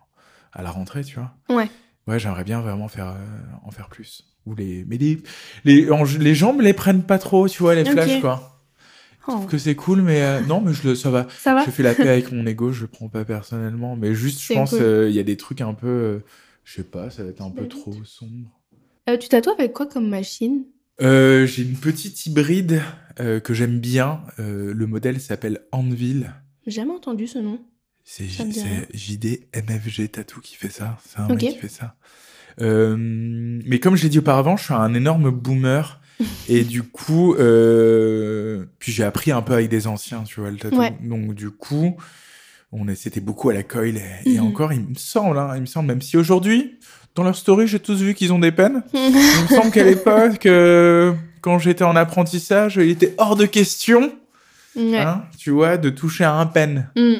[0.52, 1.34] à la rentrée, tu vois.
[1.48, 1.68] Ouais.
[2.06, 4.24] Ouais, j'aimerais bien vraiment faire, euh, en faire plus.
[4.46, 5.18] Ou les, mais les,
[5.64, 8.53] les, en- les gens me les prennent pas trop, tu vois, les flashs, quoi.
[9.26, 11.26] Je Oh, trouve que c'est cool, mais euh, non, mais je le, ça va.
[11.38, 13.96] ça va Je fais la paix avec mon ego, je le prends pas personnellement.
[13.96, 14.82] Mais juste, je pense, cool.
[14.82, 16.18] euh, il y a des trucs un peu, euh,
[16.64, 18.50] je sais pas, ça va être un peu trop sombre.
[19.06, 20.64] Tu tatoues avec quoi comme machine?
[21.00, 22.80] J'ai une petite hybride
[23.16, 24.22] que j'aime bien.
[24.38, 26.32] Le modèle s'appelle Anvil.
[26.66, 27.58] J'ai jamais entendu ce nom.
[28.02, 28.84] C'est Ça me dit c'est rien.
[28.92, 30.98] JD MFG Tattoo qui fait ça.
[31.08, 31.42] C'est un Ok.
[31.42, 31.96] mec qui fait ça.
[32.58, 36.00] Mais comme je l'ai dit auparavant, je suis un énorme boomer.
[36.48, 40.56] et du coup, euh, puis j'ai appris un peu avec des anciens, tu vois, le
[40.56, 40.76] tatou.
[40.78, 40.94] Ouais.
[41.02, 41.96] Donc du coup,
[42.76, 43.96] On c'était beaucoup à la coil.
[43.96, 44.46] Et, et Mhm.
[44.46, 46.78] encore, il me semble, hein, il me semble, même si aujourd'hui,
[47.14, 48.82] dans leur story, j'ai tous vu qu'ils ont des peines.
[48.92, 49.00] il
[49.42, 54.12] me semble qu'à l'époque, euh, quand j'étais en apprentissage, il était hors de question,
[54.74, 54.98] Ouais.
[54.98, 56.90] hein, tu vois, de toucher à un pen.
[56.96, 57.14] Mm.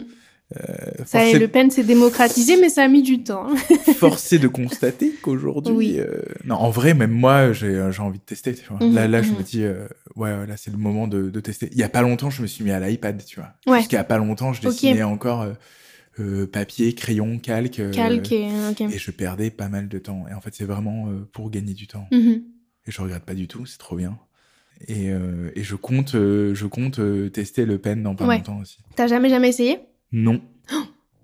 [1.04, 3.48] Ça, forcé- le pen s'est démocratisé, mais ça a mis du temps.
[3.96, 5.94] forcé de constater qu'aujourd'hui, Oui.
[5.98, 8.54] euh, non, en vrai, même moi, j'ai j'ai envie de tester.
[8.54, 8.86] Tu vois.
[8.86, 9.38] Mhm, là, là, je mhm.
[9.38, 11.68] me dis, euh, ouais, ouais, là, c'est le moment de, de tester.
[11.72, 13.54] Il y a pas longtemps, je me suis mis à l'iPad, tu vois.
[13.66, 13.78] Ouais.
[13.80, 15.52] Jusqu'à pas longtemps, je dessinais encore euh,
[16.20, 17.80] euh, papier, crayon, calque.
[17.80, 18.48] euh, Calque et...
[18.98, 20.26] je perdais pas mal de temps.
[20.30, 22.06] Et en fait, c'est vraiment euh, pour gagner du temps.
[22.12, 22.42] Mhm.
[22.86, 24.18] Et je regrette pas du tout, c'est trop bien.
[24.88, 28.36] Et, euh, et je compte, euh, je compte euh, tester le pen dans pas Ouais.
[28.36, 28.78] longtemps aussi.
[28.94, 29.78] T'as jamais, jamais essayé?
[30.14, 30.40] Non,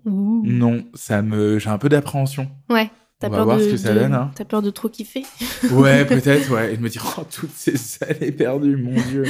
[0.05, 0.41] Ouh.
[0.45, 2.49] non, ça me, j'ai un peu d'appréhension.
[2.69, 2.89] Ouais.
[3.19, 4.31] T'as On va peur voir de, ce que ça de- donne, hein.
[4.35, 5.23] T'as peur de trop kiffer
[5.71, 6.73] Ouais, peut-être, ouais.
[6.73, 9.23] Et de me dire, oh, toutes ces années perdues, mon Dieu.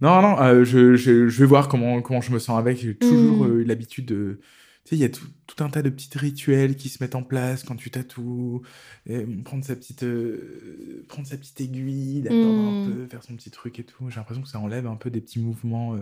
[0.00, 2.78] Non, non, euh, je, je, je vais voir comment, comment je me sens avec.
[2.78, 3.50] J'ai toujours Mm.
[3.50, 4.40] euh, eu l'habitude de.
[4.84, 7.14] Tu sais, il y a tout, tout un tas de petits rituels qui se mettent
[7.14, 8.62] en place quand tu tatoues.
[9.06, 12.92] Et prendre sa petite, euh, prendre sa petite aiguille, d'attendre un Mm.
[12.92, 14.08] peu, faire son petit truc et tout.
[14.10, 15.98] J'ai l'impression que ça enlève un peu des petits mouvements euh,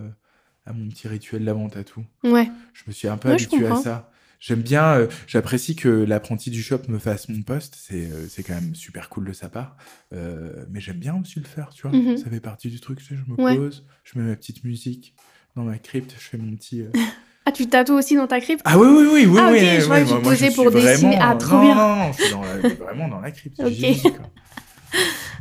[0.68, 2.04] à mon petit rituel d'avant tatou.
[2.24, 2.48] Ouais.
[2.74, 4.10] Je me suis un peu Ouais, habitué à ça.
[4.40, 7.76] J'aime bien, euh, j'apprécie que l'apprenti du shop me fasse mon poste.
[7.76, 9.76] C'est euh, quand même super cool de sa part.
[10.12, 11.96] Euh, mais j'aime bien aussi le faire, tu vois.
[11.98, 12.16] Mhm.
[12.18, 12.98] Ça fait partie du truc.
[13.00, 13.56] Tu sais, je me Ouais.
[13.56, 15.14] pose, je mets ma petite musique
[15.56, 16.82] dans ma crypte, je fais mon petit.
[16.82, 16.90] euh,
[17.46, 18.60] Ah, tu tatoues aussi dans ta crypte?
[18.66, 19.38] Ah oui, oui, oui, oui.
[19.40, 21.16] Ah, ok, oui, je croyais que tu posais pour dessiner.
[21.16, 21.74] vraiment- Ah, trop non, bien.
[21.74, 23.58] Non, non, je suis dans la- vraiment dans la crypte.
[23.64, 24.12] Ok.
[24.16, 24.30] quoi.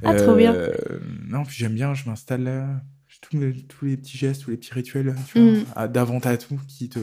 [0.05, 0.55] Ah, trop bien.
[1.27, 2.81] Non, puis j'aime bien, je m'installe
[3.21, 5.65] Tous les, tous les petits gestes, tous les petits rituels, tu vois, Mm.
[5.75, 6.99] à- d'avant tatou qui te,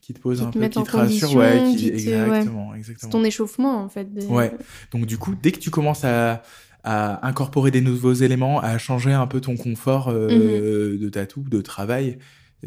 [0.00, 2.26] qui te posent Qui un peu, qui te condition, Ouais, qui- qui te- ouais.
[2.26, 3.12] exactement, C'est exactement.
[3.12, 4.12] ton échauffement, en fait.
[4.12, 4.52] de- Ouais.
[4.92, 6.42] Donc du coup, dès que tu commences à,
[6.84, 11.60] à incorporer des nouveaux éléments, à changer un peu ton confort euh, de tatou, de
[11.60, 12.18] travail,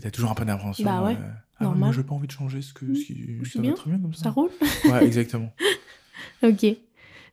[0.02, 0.84] t'as toujours un peu d'appréhension.
[0.90, 0.98] Mhm.
[0.98, 3.60] Bah ouais, euh, ah, moi, j'ai pas envie de changer ce que ce qui, ça
[3.60, 4.24] va bien, très bien comme ça.
[4.24, 4.50] Ça roule
[4.86, 5.54] Ouais, exactement.
[6.44, 6.66] Ok.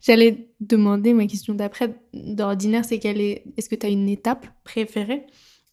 [0.02, 1.94] J'allais demander ma question d'après.
[2.12, 3.44] D'ordinaire, c'est quelle est.
[3.56, 5.24] Est-ce que tu as une étape préférée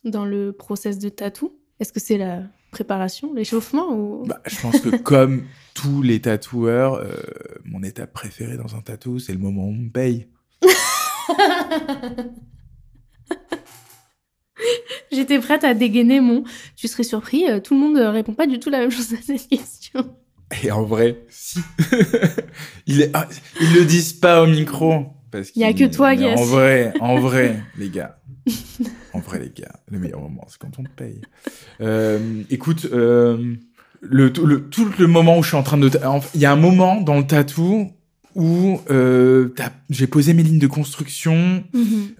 [0.03, 1.57] dans le process de tatou?
[1.79, 4.25] Est-ce que c'est la préparation, l'échauffement ou...
[4.27, 7.15] Bah, je pense que comme tous les tatoueurs, euh,
[7.65, 10.27] mon étape préférée dans un tatou, c'est le moment où on me paye.
[15.11, 16.43] J'étais prête à dégainer mon.
[16.75, 19.11] Tu serais surpris, euh, tout le monde euh, répond pas du tout la même chose
[19.13, 20.15] à cette question.
[20.63, 21.59] Et en vrai, si.
[22.87, 23.27] Il est- ah,
[23.61, 25.05] ils le disent pas au micro.
[25.31, 26.33] Parce Y a que toi, mais.
[26.33, 28.17] En vrai, en vrai, les gars.
[29.13, 29.75] En vrai, les gars.
[29.91, 31.21] Le meilleur moment, c'est quand on te paye.
[31.81, 33.53] Euh, écoute, euh,
[34.01, 35.89] le, tout, le, tout le moment où je suis en train de...
[36.33, 37.91] Il y a un moment dans le tatou
[38.35, 39.49] où euh,
[39.91, 41.63] j'ai posé mes lignes de construction.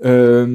[0.05, 0.45] Euh,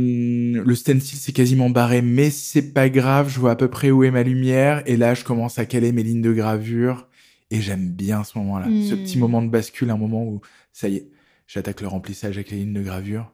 [0.65, 3.31] le stencil c'est quasiment barré, mais c'est pas grave.
[3.31, 4.83] Je vois à peu près où est ma lumière.
[4.87, 7.09] Et là, je commence à caler mes lignes de gravure.
[7.55, 8.67] Et j'aime bien ce moment-là.
[8.88, 10.40] Ce petit moment de bascule, un moment où,
[10.73, 11.09] ça y est,
[11.47, 13.33] j'attaque le remplissage avec les lignes de gravure.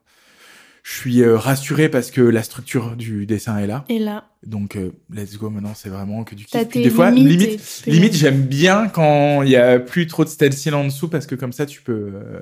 [0.82, 3.84] Je suis euh, rassuré parce que la structure du dessin est là.
[3.88, 6.68] Et là, Donc, euh, let's go maintenant, c'est vraiment que du kiff.
[6.68, 10.74] Puis des fois, limite, limite j'aime bien quand il y a plus trop de stencil
[10.74, 12.12] en dessous parce que comme ça, tu peux.
[12.14, 12.40] Euh,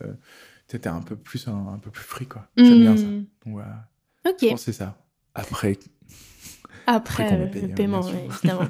[0.66, 2.48] t'es un peu plus un, un peu plus free quoi.
[2.56, 3.04] J'aime bien ça.
[3.04, 3.24] Hmm.
[3.44, 3.88] Donc voilà.
[4.24, 4.50] Je Ok.
[4.50, 4.96] pense c'est ça.
[5.34, 5.78] Après,
[6.86, 8.68] Après, le paiement, ouais, évidemment.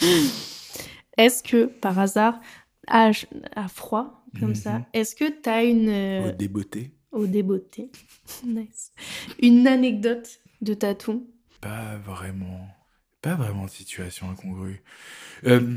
[1.24, 2.40] est-ce que, par hasard,
[2.86, 3.10] à,
[3.56, 4.54] à froid, comme Mhm.
[4.54, 5.88] ça, est-ce que tu as une.
[5.88, 7.90] euh, au débeauté, au débeauté.
[8.44, 8.92] nice.
[9.40, 11.26] Une anecdote de tatou.
[11.60, 12.66] pas vraiment.
[13.22, 14.82] Pas vraiment de situation incongrue.
[15.46, 15.76] Euh,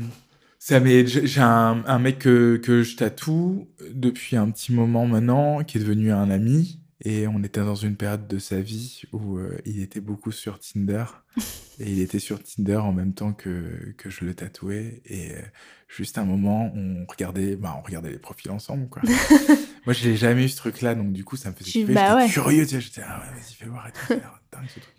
[0.58, 5.62] ça j'ai j'ai un, un mec que, que je tatoue depuis un petit moment maintenant,
[5.62, 6.80] qui est devenu un ami.
[7.00, 10.58] Et on était dans une période de sa vie où euh, il était beaucoup sur
[10.58, 11.04] Tinder.
[11.80, 15.02] et il était sur Tinder en même temps que, que je le tatouais.
[15.04, 15.42] Et euh,
[15.88, 19.02] juste un moment, on regardait, bah, on regardait les profils ensemble, quoi.
[19.86, 22.14] Moi, je l'ai jamais eu ce truc-là, donc du coup, ça me faisait bah J'étais
[22.14, 22.28] ouais.
[22.30, 22.80] curieux, tu sais.
[22.80, 24.14] J'étais, ah ouais, vas-y, fais voir et tout.
[24.52, 24.94] Dingue, ce truc.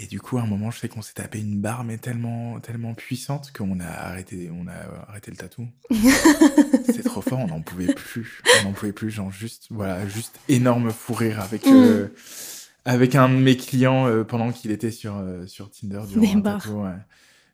[0.00, 2.60] Et du coup, à un moment, je sais qu'on s'est tapé une barre, mais tellement,
[2.60, 5.66] tellement puissante qu'on a arrêté, on a arrêté le tatou.
[6.86, 8.40] C'était trop fort, on n'en pouvait plus.
[8.60, 11.72] On n'en pouvait plus, genre juste, voilà, juste énorme fou rire avec, Mm.
[11.74, 12.06] euh,
[12.84, 16.32] avec un de mes clients euh, pendant qu'il était sur, euh, sur Tinder durant Des
[16.32, 16.62] un barres.
[16.62, 16.90] tatou, ouais.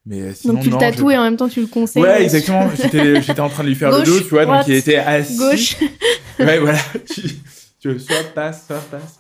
[0.07, 2.03] Mais sinon, Donc tu le tatoues je- et en même temps tu le conseilles.
[2.03, 2.69] Ouais, exactement.
[2.77, 4.75] J'étais, j'étais en train de lui faire Gauche, le dos, tu vois, droite, donc il
[4.75, 5.39] était assis.
[5.39, 5.77] Gauche.
[6.39, 6.79] Ouais, voilà.
[7.11, 7.23] Tu,
[7.81, 9.19] tu veux soit passe, soit passe.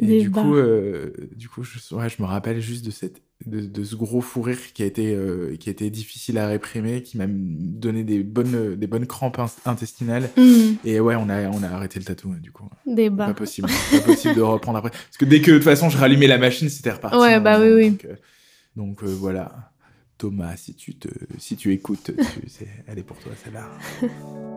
[0.00, 3.22] Et Des du coup, euh, du coup, je, ouais, je me rappelle juste de cette,
[3.46, 6.48] de, de ce gros fou rire qui a été, euh, qui a été difficile à
[6.48, 10.30] réprimer, qui m'a donné des bonnes, des bonnes crampes in- intestinales.
[10.36, 12.68] Hmm, Et ouais, on a, on a arrêté le tatou, du coup.
[12.86, 14.90] des Pas possible, pas possible de reprendre après.
[14.90, 17.16] Parce que dès que de toute façon je rallumais la machine, c'était reparti.
[17.16, 17.90] Ouais, hein, bah oui, oui.
[17.90, 18.16] Donc, euh,
[18.76, 19.70] donc, euh, voilà.
[20.18, 23.68] Thomas, si tu, te, si tu écoutes, tu- c'est- elle est pour toi celle-là.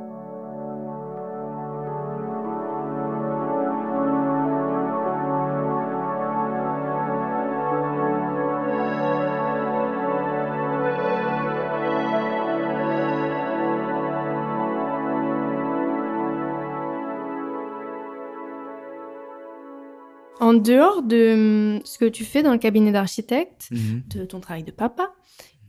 [20.47, 24.03] En dehors de hum, ce que tu fais dans le cabinet d'architecte, Mhm.
[24.15, 25.11] de ton travail de papa,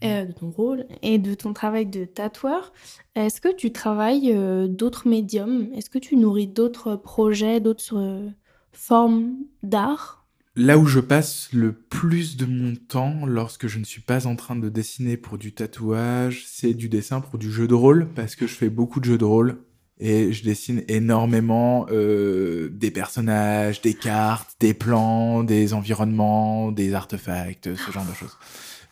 [0.05, 2.73] euh, de ton rôle et de ton travail de tatoueur,
[3.17, 5.69] est-ce que tu travailles euh, d'autres médiums?
[5.75, 8.29] Est-ce que tu nourris d'autres projets, d'autres euh,
[8.73, 10.27] formes d'art?
[10.55, 14.37] Là où je passe le plus de mon temps lorsque je ne suis pas en
[14.37, 18.37] train de dessiner pour du tatouage, c'est du dessin pour du jeu de rôle, parce
[18.37, 19.59] que je fais beaucoup de jeux de rôle
[20.01, 27.75] et je dessine énormément euh, des personnages, des cartes, des plans, des environnements, des artefacts,
[27.75, 28.37] ce genre de choses.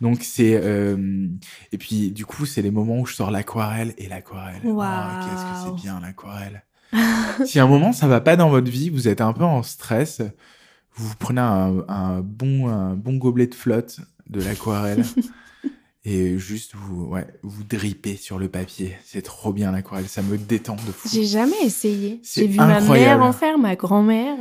[0.00, 1.28] Donc c'est euh,
[1.72, 4.60] et puis du coup c'est les moments où je sors l'aquarelle et l'aquarelle.
[4.64, 6.64] Oh, qu'est-ce que c'est bien l'aquarelle.
[7.46, 9.62] si à un moment ça va pas dans votre vie, vous êtes un peu en
[9.62, 10.22] stress,
[10.94, 15.04] vous prenez un, un bon, un bon gobelet de flotte de l'aquarelle
[16.08, 18.96] et juste vous, ouais, vous dripez sur le papier.
[19.04, 21.08] C'est trop bien l'aquarelle, ça me détend de fou.
[21.12, 22.20] J'ai jamais essayé.
[22.22, 23.18] C'est J'ai vu ma incroyable.
[23.20, 24.36] mère en faire, ma grand-mère.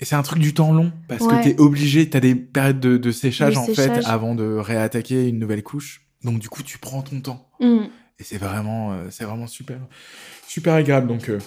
[0.00, 1.38] Et c'est un truc du temps long parce Ouais.
[1.38, 5.38] que t'es obligé, t'as des périodes de, de séchage en fait avant de réattaquer une
[5.38, 6.06] nouvelle couche.
[6.24, 7.88] Donc du coup tu prends ton temps Hum.
[8.18, 9.78] et c'est vraiment, euh, c'est vraiment super,
[10.46, 11.08] super agréable.
[11.08, 11.38] Donc euh,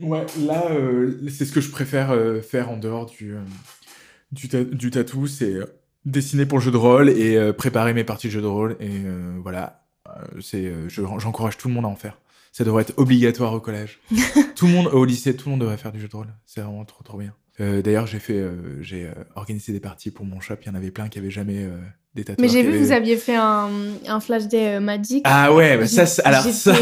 [0.00, 3.34] ouais, là euh, c'est ce que je préfère faire en dehors du
[4.32, 5.54] du, ta- du tatou, c'est
[6.10, 8.76] dessiner pour le jeu de rôle et euh, préparer mes parties de jeu de rôle
[8.80, 12.16] et euh, voilà, Euh, c'est, euh, je- j'encourage tout le monde à en faire.
[12.50, 14.00] Ça devrait être obligatoire au collège.
[14.56, 16.28] tout le monde au lycée, tout le monde devrait faire du jeu de rôle.
[16.46, 17.34] C'est vraiment trop trop bien.
[17.60, 20.54] Euh, D'ailleurs, j'ai fait, euh, j'ai euh, organisé des parties pour mon shop.
[20.62, 21.66] Il y en avait plein qui avaient jamais
[22.14, 22.46] des tatouages.
[22.46, 23.68] Mais j'ai vu que avaient- vous aviez fait un,
[24.06, 25.22] un flash day Magic.
[25.24, 26.74] Ah ouais, bah ça, alors ça.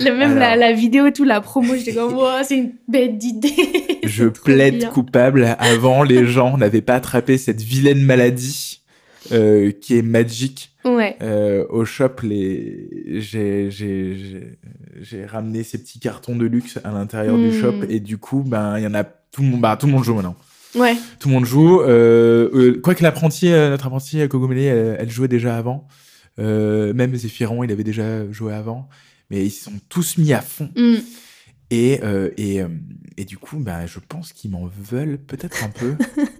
[0.00, 0.58] Le même la, Alors.
[0.58, 3.54] la vidéo, tout la promo, j'étais comme, wow, c'est une bête d'idée.
[4.04, 4.90] Je plaide bien.
[4.90, 5.56] coupable.
[5.58, 8.82] Avant, les gens n'avaient pas attrapé cette vilaine maladie
[9.30, 10.73] qui est magique.
[10.84, 11.16] Ouais.
[11.22, 13.20] Euh, au shop, les...
[13.20, 13.70] j'ai,
[15.26, 17.60] ramené ces petits cartons de luxe à l'intérieur du Mm.
[17.60, 19.92] shop et du coup, ben, il y en a tout le monde, bah, tout le
[19.92, 20.36] monde joue maintenant.
[20.74, 20.94] Ouais.
[21.20, 21.80] Tout le monde joue.
[21.80, 25.86] Euh, euh, Quoique l'apprenti, notre apprenti Cogomélé, elle, elle jouait déjà avant.
[26.38, 28.88] Même Zéphiron, il avait déjà joué avant.
[29.30, 30.70] Mais ils se sont tous mis à fond.
[30.76, 30.98] Hum.
[31.70, 32.00] Et,
[32.36, 32.62] et,
[33.16, 35.94] et du coup, bah, je pense qu'ils m'en veulent peut-être un peu.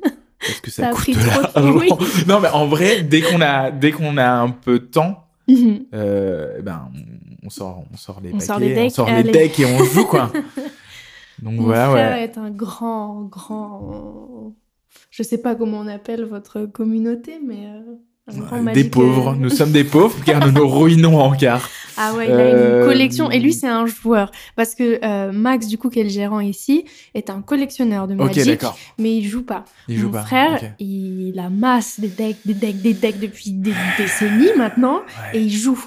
[0.65, 1.97] Que ça, Ça coûte de l'argent.
[1.97, 1.99] temps,
[2.29, 5.85] Non, mais en vrai, dès qu'on a, dès qu'on a un peu de temps, Mhm.
[5.95, 6.89] euh, ben,
[7.43, 9.61] on, on sort, on sort les On paquets, sort les on decks, sort les decks
[9.61, 10.33] et on joue, quoi.
[11.43, 12.25] Donc Mon voilà, frère ouais.
[12.25, 14.55] est un grand, grand.
[15.11, 17.81] Je sais pas comment on appelle votre communauté, mais euh,
[18.33, 19.33] Des magique, pauvres.
[19.33, 21.71] euh, Nous sommes des pauvres car nous nous ruinons en cartes.
[21.97, 23.31] Ah ouais, il a Euh, une collection.
[23.31, 24.33] Et lui, c'est un joueur.
[24.57, 28.15] Parce que euh, Max, du coup, qui est le gérant ici, est un collectionneur de
[28.15, 28.47] Ok, Magic.
[28.47, 28.77] d'accord.
[28.99, 29.65] mais il joue pas.
[29.87, 30.23] Il joue Mon pas.
[30.25, 30.71] frère, ok.
[30.81, 35.03] il amasse des decks, des decks, des decks depuis des décennies maintenant.
[35.33, 35.39] Ouais.
[35.39, 35.79] Et il joue.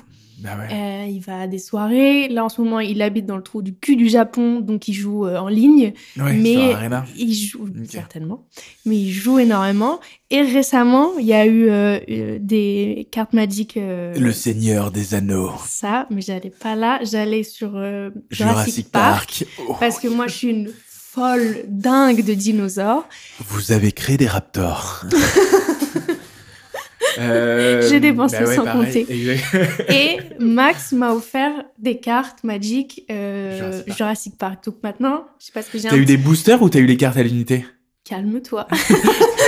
[0.48, 0.74] Bah ouais.
[0.74, 2.30] Euh, il va à des soirées.
[2.30, 4.94] Là, en ce moment, il habite dans le trou du cul du Japon, donc il
[4.94, 5.94] joue euh, en ligne.
[6.18, 6.74] Ouais, mais
[7.18, 8.46] il joue certainement,
[8.86, 10.00] mais il joue énormément.
[10.30, 13.76] Et récemment, il y a eu euh, des cartes Magic.
[13.78, 15.52] euh, Le Seigneur des Anneaux.
[15.66, 17.00] Ça, mais j'allais pas là.
[17.04, 19.68] J'allais sur Jurassic, Jurassic Park, Park.
[19.70, 19.76] Oh.
[19.80, 23.06] parce que moi, je suis une folle dingue de dinosaures.
[23.48, 25.04] Vous avez créé des raptors.
[27.20, 29.36] Euh, J'ai dépensé bah ouais, sans pareil, compter.
[29.90, 33.98] Et Max m'a offert des cartes Magic euh, Jurassic Park.
[33.98, 34.66] Jurassic Park.
[34.66, 35.88] Donc maintenant, je sais pas ce que j'ai.
[35.90, 37.66] T'as eu des boosters ou t'as eu les cartes à l'unité?
[38.04, 38.68] Calme-toi.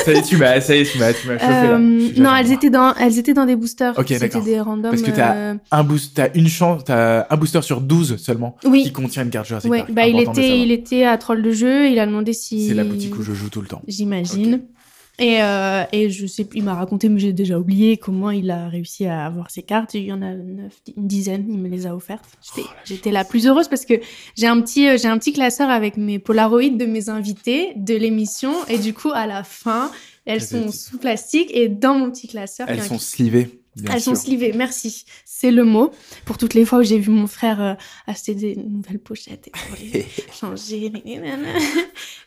[0.06, 1.74] Ça y est, tu m'as, ça y est, tu m'as, tu m'as chauffé là.
[1.76, 1.78] Euh,
[2.18, 3.98] non, elles étaient dans, elles étaient dans des boosters.
[3.98, 4.44] Ok, C'était d'accord.
[4.44, 4.90] des randoms.
[4.92, 8.84] Parce que t'as euh, un boost, une chance, t'as un booster sur 12 seulement Oui.
[8.84, 9.92] qui contient une carte Jurassic Ouais, Park.
[9.92, 11.90] bah il était, il était à troll de jeu.
[11.90, 12.68] Il a demandé si.
[12.70, 13.82] C'est la boutique où je joue tout le temps.
[13.88, 14.62] J'imagine.
[15.20, 18.70] Et, euh, et je sais, il m'a raconté, mais j'ai déjà oublié comment il a
[18.70, 19.94] réussi à avoir ces cartes.
[19.94, 22.26] Il y en a neuf, une dizaine, il me les a offertes.
[22.42, 23.96] J'étais, Oh, j'étais la plus heureuse parce que
[24.36, 27.96] j'ai un petit, euh, j'ai un petit classeur avec mes polaroïdes de mes invités de
[27.96, 28.54] l'émission.
[28.70, 29.92] Et du coup, à la fin,
[30.26, 32.70] elles sont sous plastique et dans mon petit classeur.
[32.70, 33.59] Elles sont slivées.
[33.82, 34.16] Bien elles sûr.
[34.16, 35.06] sont slivées, merci.
[35.26, 35.92] C'est le mot.
[36.26, 37.74] Pour toutes les fois où j'ai vu mon frère euh,
[38.08, 40.06] acheter des nouvelles pochettes et pour les
[40.40, 40.92] changer.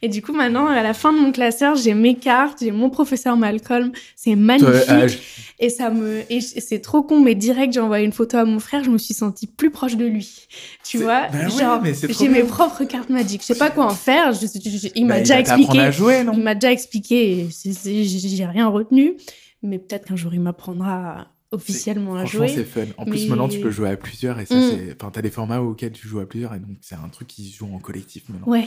[0.00, 2.90] Et du coup, maintenant, à la fin de mon classeur, j'ai mes cartes, j'ai mon
[2.90, 3.92] professeur Malcolm.
[4.16, 4.72] C'est magnifique.
[5.08, 5.18] Je-
[5.60, 8.58] Et ça me, et c'est trop con, mais direct, j'ai envoyé une photo à mon
[8.58, 10.46] frère, je me suis sentie plus proche de lui.
[10.84, 11.28] Tu vois?
[11.28, 11.80] Ben Genre,
[12.18, 13.42] j'ai mes propres cartes magiques.
[13.42, 14.32] Je sais pas quoi en faire.
[14.32, 15.78] Je- je- je- il m'a bah, déjà expliqué.
[15.78, 16.32] à jouer, non?
[16.34, 17.46] Il m'a déjà expliqué,
[17.84, 19.14] j'ai rien retenu.
[19.62, 22.54] Mais peut-être qu'un jour, il m'apprendra officiellement à Franchement, jouer.
[22.56, 22.86] c'est fun.
[22.96, 24.70] En plus, maintenant, tu peux jouer à plusieurs et ça, Mm.
[24.70, 24.96] c'est.
[25.00, 27.44] Enfin, t'as des formats auxquels tu joues à plusieurs et donc c'est un truc qui
[27.50, 28.48] se joue en collectif maintenant.
[28.48, 28.66] Ouais.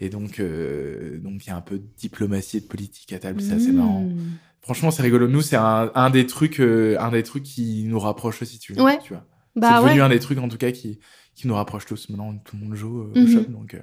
[0.00, 3.18] Et donc, euh, donc il y a un peu de diplomatie et de politique à
[3.20, 4.02] table, ça, c'est marrant.
[4.02, 4.16] Mm.
[4.60, 5.28] Franchement, c'est rigolo.
[5.28, 8.72] Nous, c'est un, un des trucs, euh, un des trucs qui nous rapproche aussi, tu,
[8.80, 8.98] Ouais.
[9.04, 9.24] tu vois.
[9.56, 10.98] Bah c'est devenu ouais, un des trucs, en tout cas, qui,
[11.36, 12.08] qui nous rapproche tous.
[12.08, 13.76] Maintenant, tout le monde joue euh, au shop, donc.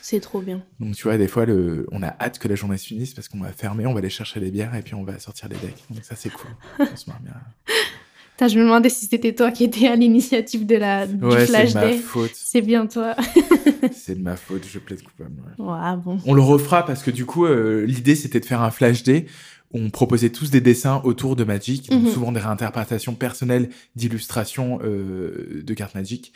[0.00, 0.62] C'est trop bien.
[0.80, 1.86] Donc tu vois, des fois, le...
[1.92, 4.10] on a hâte que la journée se finisse parce qu'on va fermer, on va aller
[4.10, 5.84] chercher des bières et puis on va sortir des decks.
[5.90, 6.50] Donc ça, c'est cool.
[6.80, 7.34] on se marre bien.
[8.36, 11.44] Putain, je me demandais si c'était toi qui étais à l'initiative de la, du Ouais,
[11.44, 11.96] Flash ma Day.
[11.98, 12.30] faute.
[12.34, 13.16] C'est bien toi.
[13.92, 15.32] C'est de ma faute, je plaide coupable.
[15.58, 15.64] ouais.
[15.64, 16.18] Ouais, bon.
[16.24, 19.26] On le refera parce que du coup, euh, l'idée c'était de faire un flash day.
[19.72, 22.10] On proposait tous des dessins autour de Magic, donc Mhm.
[22.10, 26.32] souvent des réinterprétations personnelles d'illustrations euh, de cartes Magic.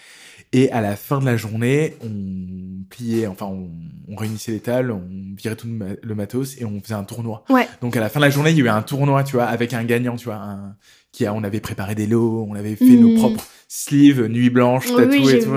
[0.55, 3.71] Et à la fin de la journée, on pliait, enfin, on,
[4.09, 7.05] on réunissait les tables, on virait tout le ma- le matos et on faisait un
[7.05, 7.45] tournoi.
[7.49, 7.67] Ouais.
[7.81, 9.45] Donc à la fin de la journée, il y a eu un tournoi, tu vois,
[9.45, 10.77] avec un gagnant, tu vois, un-
[11.13, 13.01] qui a, on avait préparé des lots, on avait fait Mhm.
[13.01, 15.51] nos propres sleeves, nuit blanche, oui, et j'ai tout.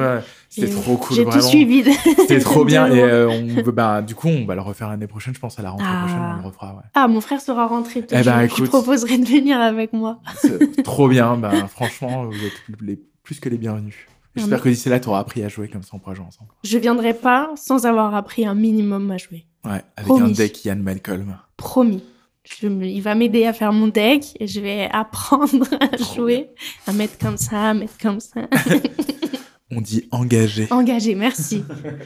[0.50, 1.42] C'était J'ai- trop cool, J'ai vraiment.
[1.42, 1.84] tout suivi.
[2.18, 2.88] C'était trop bien.
[2.88, 5.60] Et euh, on veut, bah, du coup, on va le refaire l'année prochaine, je pense,
[5.60, 6.00] à la rentrée Ah.
[6.06, 6.76] prochaine, on le refera.
[6.76, 6.82] Ouais.
[6.94, 8.06] Ah, mon frère sera rentré.
[8.10, 8.70] Eh ben, je, je écoute.
[8.70, 10.20] proposerai de venir avec moi.
[10.86, 11.36] Trop bien.
[11.36, 13.96] Ben, franchement, vous êtes les, plus que les bienvenus.
[14.38, 16.26] J'espère Ah, que d'ici là, tu auras appris à jouer comme ça, on pourra jouer
[16.26, 16.50] ensemble.
[16.64, 19.46] Je viendrai pas sans avoir appris un minimum à jouer.
[19.66, 20.30] Ouais, avec Promis.
[20.30, 21.38] un deck Ian Malcolm.
[21.58, 22.04] Promis.
[22.48, 26.16] Je me- il va m'aider à faire mon deck et je vais apprendre à Trop
[26.16, 26.50] jouer,
[26.88, 28.42] à mettre comme ça, à mettre comme ça.
[29.72, 30.68] On dit engagé.
[30.72, 31.64] Engagé, merci.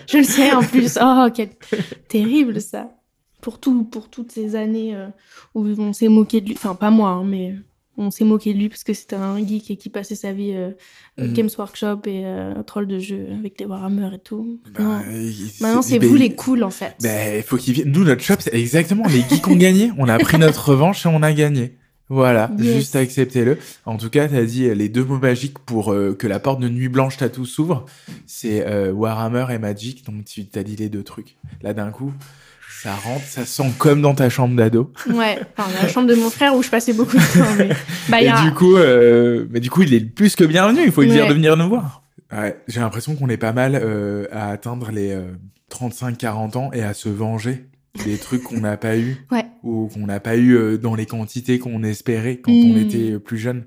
[0.08, 0.98] Je le sais en plus.
[1.02, 1.50] Oh, quel
[2.08, 2.90] terrible ça.
[3.42, 5.08] Pour, tout, pour toutes ces années euh,
[5.56, 6.56] où on s'est moqué de lui.
[6.56, 7.56] Enfin, pas moi, hein, mais
[8.00, 10.54] on s'est moqué de lui parce que c'était un geek et qui passait sa vie
[10.56, 10.72] euh,
[11.18, 11.34] Mhm.
[11.34, 14.60] Games Workshop et euh, troll de jeu avec les Warhammer et tout.
[14.80, 16.96] Il- Maintenant, c'est vous les cools en fait.
[17.04, 17.92] Il faut qu'ils viennent.
[17.92, 19.92] Nous, notre shop, c'est exactement les geeks ont gagné.
[19.98, 21.76] On a pris notre revanche et on a gagné.
[22.12, 22.76] Voilà, Yes.
[22.76, 23.60] juste acceptez-le.
[23.86, 26.60] En tout cas, t'as dit euh, les deux mots magiques pour euh, que la porte
[26.60, 27.86] de Nuit Blanche Tattoo s'ouvre.
[28.26, 30.06] C'est Warhammer et Magic.
[30.06, 31.38] Donc, tu t'as dit les deux trucs.
[31.62, 32.12] Là, d'un coup,
[32.82, 34.92] ça rentre, ça sent comme dans ta chambre d'ado.
[35.10, 37.56] Ouais, enfin, la chambre de mon frère où je passais beaucoup de temps.
[37.58, 37.70] Mais...
[38.10, 40.82] Bah, y et a- du coup, euh, mais du coup, il est plus que bienvenu.
[40.86, 42.04] Il faut lui dire de venir nous voir.
[42.32, 45.18] Ouais, j'ai l'impression qu'on est pas mal euh, à atteindre les
[45.72, 47.66] 35-40 ans et à se venger
[48.06, 49.46] des trucs qu'on n'a pas eu Ouais.
[49.64, 52.78] ou qu'on n'a pas eu euh, dans les quantités qu'on espérait quand on Mm.
[52.78, 53.66] était euh, plus jeune.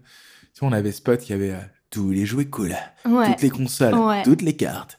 [0.54, 1.58] Tu vois, on avait Spot qui avait euh,
[1.90, 2.74] tous les jouets cool,
[3.06, 3.26] Ouais.
[3.26, 4.22] toutes les consoles, Ouais.
[4.22, 4.98] toutes les cartes,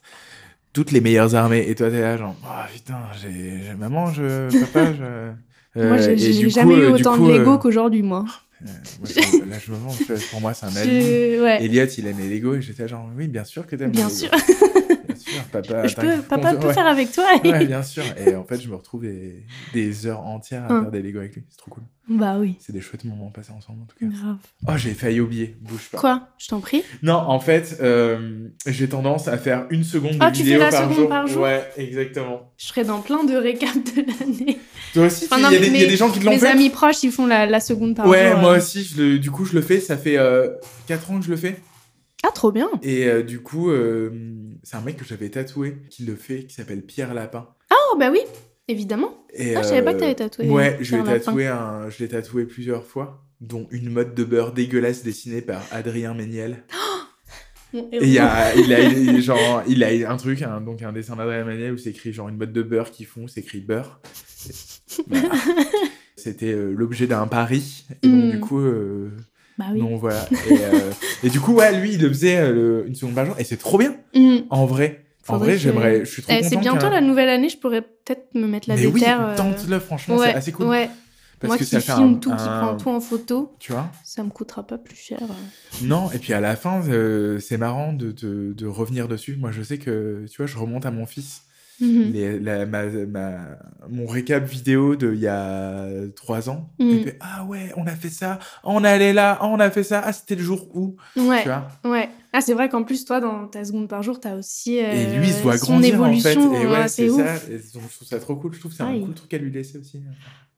[0.74, 1.66] toutes les meilleures armées.
[1.68, 5.32] Et toi, t'es là, genre, oh putain, j'ai, j'ai- maman, je, papa, je.
[5.80, 8.04] Moi, Euh, j'ai et j'ai jamais coup, eu euh, autant coup, de Lego euh, qu'aujourd'hui,
[8.04, 8.26] moi.
[8.64, 8.68] euh,
[9.00, 9.98] moi, je- là, je me venge,
[10.30, 10.86] pour moi, c'est un ami.
[10.86, 11.42] Je...
[11.44, 11.64] Ouais.
[11.64, 14.06] Elliot, il les Lego et j'étais genre, oui, bien sûr que t'aimes Bien.
[14.08, 14.16] Lego.
[14.16, 14.30] Sûr,
[15.52, 15.88] papa.
[15.88, 16.74] Je peux, papa peut ouais.
[16.74, 17.26] faire avec toi.
[17.44, 18.04] Ouais, bien sûr.
[18.26, 19.44] Et en fait, je me retrouve des,
[19.74, 20.82] des heures entières à Hum.
[20.84, 21.44] faire des Lego avec lui.
[21.50, 21.84] C'est trop cool.
[22.10, 22.58] Bah oui.
[22.60, 24.06] C'est des chouettes moments passés ensemble, en tout cas.
[24.06, 24.36] Grave.
[24.68, 25.56] Oh, j'ai failli oublier.
[25.62, 25.98] Bouge pas.
[25.98, 26.28] Quoi?
[26.38, 26.84] Je t'en prie.
[27.02, 30.60] Non, en fait, euh, j'ai tendance à faire une seconde de Ah, tu fais vidéo
[30.60, 31.08] la par, seconde jour.
[31.10, 31.44] par jour?
[31.44, 32.52] Ouais, exactement.
[32.58, 34.60] Je serai dans plein de récaps de l'année.
[34.94, 36.26] Toi aussi, Enfin, il y, a des- il y a mais des gens qui te
[36.26, 38.40] l'ont Mes fait amis proches, ils font la, la seconde par Ouais, jour.
[38.42, 38.58] moi euh.
[38.58, 39.80] aussi, je le, du coup, je le fais.
[39.80, 40.18] Ça fait
[40.88, 41.56] 4 ans que je le fais.
[42.26, 42.70] Ah, trop bien.
[42.82, 44.12] Et euh, du coup, euh,
[44.64, 47.48] c'est un mec que j'avais tatoué qui le fait, qui s'appelle Pierre Lapin.
[47.72, 48.20] Oh, bah oui,
[48.68, 49.26] évidemment.
[49.34, 50.50] Et, Ah, je savais pas euh, que t'avais tatoué.
[50.50, 54.54] Ouais, je l'ai tatoué, un, je l'ai tatoué plusieurs fois, dont une mode de beurre
[54.54, 56.64] dégueulasse dessinée par Adrien Méniel.
[57.74, 60.94] Et il y a, il a, il- genre, il a un truc, un- donc un
[60.94, 63.62] dessin d'Adrien Méniel où c'est écrit genre une mode de beurre qu'ils font, c'est écrit
[63.62, 64.00] beurre.
[65.08, 65.30] Voilà.
[66.16, 67.86] C'était euh, l'objet d'un pari.
[68.04, 68.30] Et donc Mm.
[68.32, 69.10] du coup, euh,
[69.58, 69.82] Bah oui.
[70.00, 70.28] voilà.
[70.50, 70.92] Et, euh,
[71.24, 73.44] et du coup, ouais, lui, il le faisait euh, le- une seconde par jour, et
[73.44, 74.38] c'est trop bien, Hmm.
[74.50, 75.06] en vrai.
[75.30, 77.82] En vrai, que- j'aimerais, je suis trop Eh, c'est bientôt la nouvelle année, je pourrais
[77.82, 79.22] peut-être me mettre la Mais oui, déterre.
[79.22, 80.66] euh, tente-le, franchement, ouais, c'est assez cool.
[80.68, 80.90] Ouais,
[81.40, 83.90] Parce moi que qui ça filme un, tout, qui prend tout en photo, Tu vois
[84.04, 85.20] ça me coûtera pas plus cher.
[85.22, 85.34] euh.
[85.86, 89.36] Non, et puis à la fin, euh, c'est marrant de, de, de revenir dessus.
[89.38, 91.44] Moi, je sais que, tu vois, je remonte à mon fils.
[91.84, 92.12] Mhm.
[92.14, 93.58] Les- la- ma, ma-
[93.90, 96.70] mon récap vidéo de il y a trois ans.
[96.80, 97.06] Mhm.
[97.20, 100.14] ah ouais, on a fait ça, on allé là, ah, on a fait ça, ah
[100.14, 101.68] c'était le jour où, Ouais, tu vois.
[101.86, 102.10] ouais.
[102.32, 105.18] Ah, c'est vrai qu'en plus, toi, dans ta seconde par jour, t'as aussi euh, Et
[105.18, 106.34] lui, il se voit grandir en fait.
[106.34, 107.36] Et ouais, ouais, c'est ça.
[107.50, 108.54] Et je trouve ça trop cool.
[108.54, 109.04] Je trouve que c'est un Aïe.
[109.06, 110.02] cool truc à lui laisser aussi.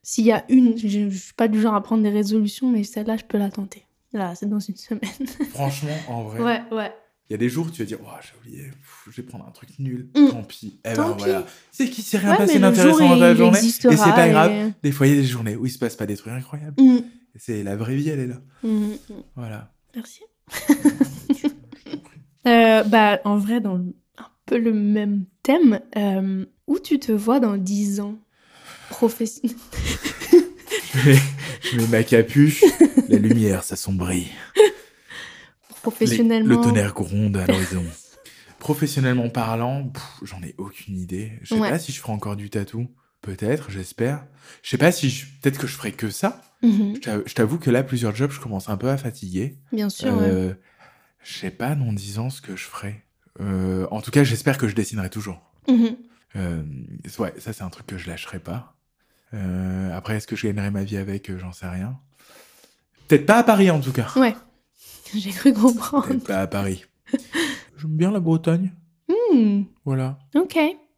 [0.04, 2.84] S'il y a une, je, je suis pas du genre à prendre des résolutions, mais
[2.84, 3.86] celle-là, je peux la tenter.
[4.14, 5.02] Là, c'est dans une semaine.
[5.50, 6.92] Franchement, en vrai, Ouais, ouais.
[7.30, 9.28] Il y a des jours où tu vas dire, oh, j'ai oublié, pff, je vais
[9.28, 10.30] prendre un truc nul, Mm.
[10.30, 10.80] tant pis.
[10.86, 11.24] Eh Tant ben pis.
[11.24, 11.46] voilà.
[11.72, 13.60] C'est qui s'est rien Ouais, passé d'intéressant dans ta journée.
[13.60, 14.72] Et c'est pas grave.
[14.84, 16.82] Des fois, il y a des journées où il se passe pas des trucs incroyables.
[16.82, 17.00] Mm.
[17.38, 18.42] C'est la vraie vie, elle est là.
[18.64, 18.92] Mm.
[19.36, 19.74] Voilà.
[19.96, 20.22] Merci.
[22.48, 27.40] Euh, bah, en vrai, dans un peu le même thème, euh, où tu te vois
[27.40, 28.20] dans 10 ans?
[28.92, 29.58] Professionnel
[30.94, 31.18] Je je, mets,
[31.72, 32.64] je mets ma capuche,
[33.10, 34.28] la lumière s'assombrit.
[35.86, 36.56] Les- Professionnellement.
[36.56, 37.84] le tonnerre gronde à l'horizon.
[38.60, 39.92] Professionnellement parlant,
[40.24, 41.34] j'en ai aucune idée.
[41.42, 41.70] Je sais Ouais.
[41.70, 42.88] pas si je ferai encore du tatou.
[43.22, 44.26] Peut-être, j'espère.
[44.64, 45.26] Je sais pas si je...
[45.42, 46.42] peut-être que je ferai que ça.
[46.64, 49.58] Mhm, Je t'avoue- je t'avoue que là, plusieurs jobs, je commence un peu à fatiguer.
[49.72, 50.14] Bien sûr.
[50.16, 50.24] ouais.
[50.24, 50.54] Euh,
[51.24, 53.04] Je sais pas 10 ans ce que je ferai.
[53.42, 55.42] Euh, en tout cas, j'espère que je dessinerai toujours.
[55.68, 55.96] Mhm.
[56.36, 56.64] Euh,
[57.20, 58.76] ouais, ça c'est un truc que je lâcherai pas.
[59.94, 61.98] Après, est-ce que je gagnerai ma vie avec J'en sais rien.
[63.08, 64.08] Peut-être pas à Paris en tout cas.
[64.16, 64.34] Ouais.
[65.20, 66.14] J'ai cru comprendre.
[66.26, 66.86] Pas à Paris.
[67.78, 68.72] J'aime bien la Bretagne.
[69.10, 70.18] Hmm, Voilà.
[70.36, 70.58] Ok.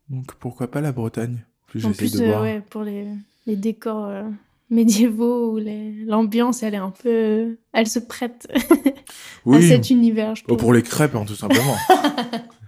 [0.09, 1.43] Donc pourquoi pas la Bretagne?
[1.67, 2.41] Plus En plus, de euh, voir.
[2.43, 3.05] ouais, pour les,
[3.45, 4.23] les décors euh,
[4.69, 7.57] médiévaux où les- l'ambiance, elle est un peu.
[7.73, 8.47] Elle se prête
[9.51, 11.75] à cet univers, je Oh, pour les crêpes, hein, tout simplement.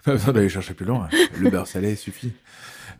[0.03, 1.07] Pas besoin d'aller chercher plus loin.
[1.39, 2.33] Le beurre salé suffit.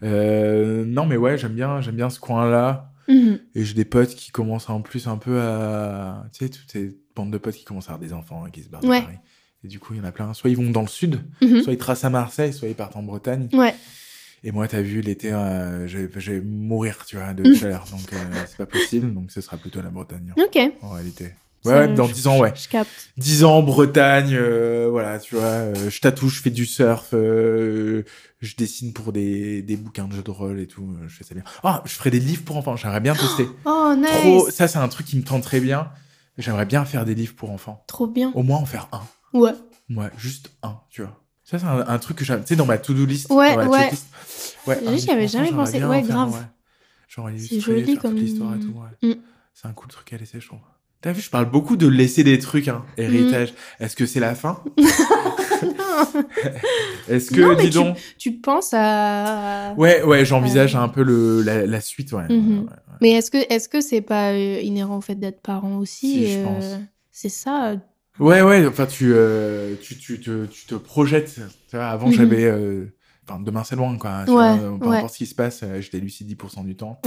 [0.03, 2.91] Euh, non, mais ouais, j'aime bien, j'aime bien ce coin-là.
[3.09, 3.39] Mhm.
[3.55, 6.25] Et j'ai des potes qui commencent en plus un peu à.
[6.31, 8.63] Tu sais, toutes ces bandes de potes qui commencent à avoir des enfants et qui
[8.63, 9.01] se barrent de Ouais.
[9.01, 9.17] Paris.
[9.63, 10.33] Et du coup, il y en a plein.
[10.33, 11.63] Soit ils vont dans le sud, Mhm.
[11.63, 13.49] soit ils tracent à Marseille, soit ils partent en Bretagne.
[13.53, 13.75] Ouais.
[14.43, 17.55] Et moi, t'as vu, l'été, euh, je vais- je vais mourir, tu vois, de Mhm.
[17.55, 17.85] chaleur.
[17.91, 18.17] Donc, euh,
[18.47, 19.13] c'est pas possible.
[19.13, 20.57] Donc, ce sera plutôt la Bretagne, Ok.
[20.81, 21.33] en réalité.
[21.65, 22.53] Ouais, ouais, dans je- 10 ans, ouais.
[22.55, 23.09] Je capte.
[23.17, 27.09] 10 ans en Bretagne, euh, voilà, tu vois, euh, je tatoue, je fais du surf,
[27.13, 28.03] euh,
[28.39, 31.35] je dessine pour des, des bouquins de jeux de rôle et tout, je fais ça
[31.35, 31.43] bien.
[31.65, 33.45] Ah, je ferai des livres pour enfants, j'aimerais bien tester.
[33.65, 34.07] Oh, nice.
[34.09, 35.89] Trop, ça c'est un truc qui me tente très bien.
[36.39, 37.83] J'aimerais bien faire des livres pour enfants.
[37.87, 38.31] Trop bien.
[38.33, 39.01] Au moins en faire un.
[39.37, 39.53] Ouais.
[39.95, 41.15] Ouais, juste un, tu vois.
[41.43, 43.65] Ça c'est un, un truc que j'aime, tu sais, dans ma to-do list, Ouais, dans
[43.65, 43.79] ma ouais.
[43.89, 44.07] checklist.
[44.67, 45.83] Ouais, J'y avais jamais pensé.
[45.83, 46.31] Ouais, faire, grave.
[46.33, 46.39] ouais.
[47.07, 49.09] Genre C'est illustrer, joli faire comme- l'histoire et tout, ouais.
[49.09, 49.19] Mm.
[49.53, 50.59] C'est un cool truc à laisser, je trouve.
[51.01, 53.01] T'as vu, je parle beaucoup de laisser des trucs, hein, Mm.
[53.01, 53.53] héritage.
[53.79, 54.61] Est-ce que c'est la fin?
[57.07, 57.97] Est-ce que, Non, mais dis donc...
[58.17, 59.73] Tu penses à.
[59.77, 62.27] Ouais, ouais, j'envisage un peu le, la, la suite, ouais.
[62.29, 62.59] Mhm.
[62.59, 62.93] ouais, ouais, ouais.
[63.01, 66.33] Mais est-ce que est-ce que c'est pas euh, inhérent au fait d'être parent aussi Si,
[66.33, 66.65] je euh, pense.
[67.11, 67.69] C'est ça.
[67.71, 67.77] euh,
[68.19, 71.35] Ouais, ouais, enfin, tu, euh, tu, tu, te, tu te projettes.
[71.69, 72.13] Tu vois, avant, Mhm.
[72.13, 72.43] j'avais.
[72.45, 72.85] euh,
[73.27, 74.23] Enfin, demain, c'est loin, quoi.
[74.25, 76.99] Tu Ouais, peu importe ce qui se passe, euh, j'étais lucide 10% du temps.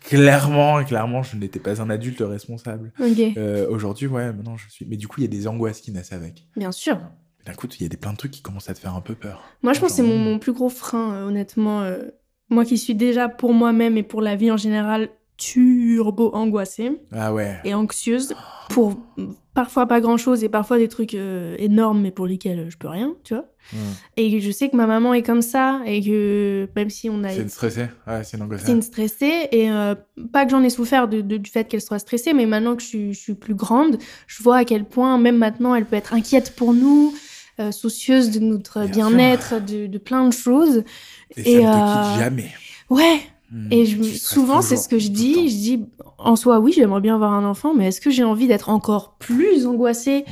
[0.00, 2.92] Clairement, clairement, je n'étais pas un adulte responsable.
[3.36, 4.84] Euh, Aujourd'hui, ouais, maintenant, je suis.
[4.86, 6.46] Mais du coup, il y a des angoisses qui naissent avec.
[6.56, 6.98] Bien sûr.
[7.46, 9.00] D'un coup, il y a des plein de trucs qui commencent à te faire un
[9.00, 9.42] peu peur.
[9.62, 11.82] Moi, je pense que c'est mon, mon plus gros frein, euh, honnêtement.
[11.82, 12.02] euh,
[12.50, 17.32] moi qui suis déjà pour moi-même et pour la vie en général turbo angoissée Ah
[17.32, 17.58] ouais.
[17.64, 18.34] et anxieuse
[18.68, 18.96] pour
[19.62, 22.88] parfois pas grand-chose et parfois des trucs euh, énormes mais pour lesquels euh, je peux
[22.88, 23.44] rien, tu vois.
[23.74, 23.76] Hmm.
[24.16, 27.28] Et je sais que ma maman est comme ça et que même si on a
[27.28, 28.62] C'est une stressée Ouais, c'est une angoisse.
[28.64, 29.94] C'est une stressée et euh,
[30.32, 32.82] pas que j'en ai souffert de, de- du fait qu'elle soit stressée, mais maintenant que
[32.82, 35.96] je suis, je suis plus grande, je vois à quel point même maintenant elle peut
[35.96, 37.12] être inquiète pour nous,
[37.60, 40.84] euh, soucieuse de notre Bien bien-être, de, de plein de choses.
[41.36, 42.50] Et, Et, ça ne te quitte jamais.
[42.88, 43.20] Ouais.
[43.72, 45.48] Et je, Tu stresses souvent c'est ce que je dis.
[45.48, 45.84] Je dis
[46.18, 49.16] en soi oui j'aimerais bien avoir un enfant, mais est-ce que j'ai envie d'être encore
[49.18, 50.24] plus angoissée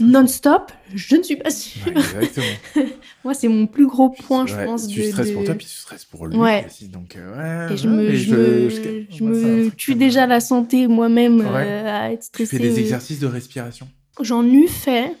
[0.00, 0.72] non-stop?
[0.94, 1.82] Je ne suis pas sûre.
[1.86, 2.46] Ouais, exactement.
[3.24, 4.86] Moi c'est mon plus gros point je Ouais, pense.
[4.88, 6.64] Tu de- stresses de- pour toi, puis tu stresses pour lui Ouais.
[6.66, 6.88] aussi.
[6.88, 10.86] Donc, euh, ouais, Et je me, je me, je- je c'est tue déjà la santé
[10.88, 12.56] moi-même euh, à être Tu stressée.
[12.56, 13.88] fais des exercices de respiration?
[14.22, 15.12] J'en eus fait.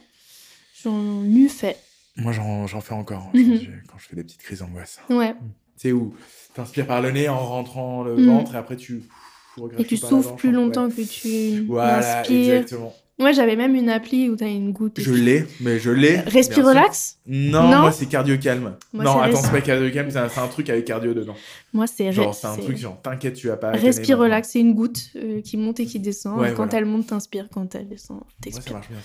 [0.82, 1.76] J'en eus fait.
[2.16, 3.42] Moi, j'en fais encore Mhm.
[3.42, 5.00] aujourd'hui, quand je fais des petites crises d'angoisse.
[5.10, 5.34] Ouais.
[5.76, 6.14] Tu sais, où
[6.54, 8.26] t'inspires par le nez en rentrant le Mhm.
[8.26, 9.02] ventre, et après tu.
[9.78, 10.54] Et tu souffles plus ouais.
[10.56, 12.54] longtemps que tu Voilà, inspires.
[12.54, 12.92] exactement.
[13.20, 14.98] Ouais, j'avais même une appli où t'as une goutte.
[15.00, 16.18] Je l'ai, mais je l'ai.
[16.18, 16.80] Respire bien sûr.
[16.80, 18.76] relax Non, Non moi c'est cardio calme.
[18.92, 21.36] Moi, non, attends, c'est pas cardio calme, c'est un, c'est un truc avec cardio dedans.
[21.72, 23.70] Moi, c'est Genre, re- c'est un c'est- truc genre, t'inquiète, tu vas pas.
[23.70, 26.40] Respire relax, c'est une goutte euh, qui monte et qui descend.
[26.40, 26.78] Ouais, quand voilà.
[26.78, 27.48] elle monte, t'inspires.
[27.54, 28.72] Quand elle descend, Moi, ça t'expires.
[28.72, 28.98] marche bien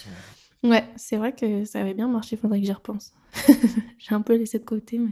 [0.63, 0.71] moi.
[0.75, 3.13] Ouais, c'est vrai que ça avait bien marché, faudrait que j'y repense.
[3.99, 5.11] J'ai un peu laissé de côté, mais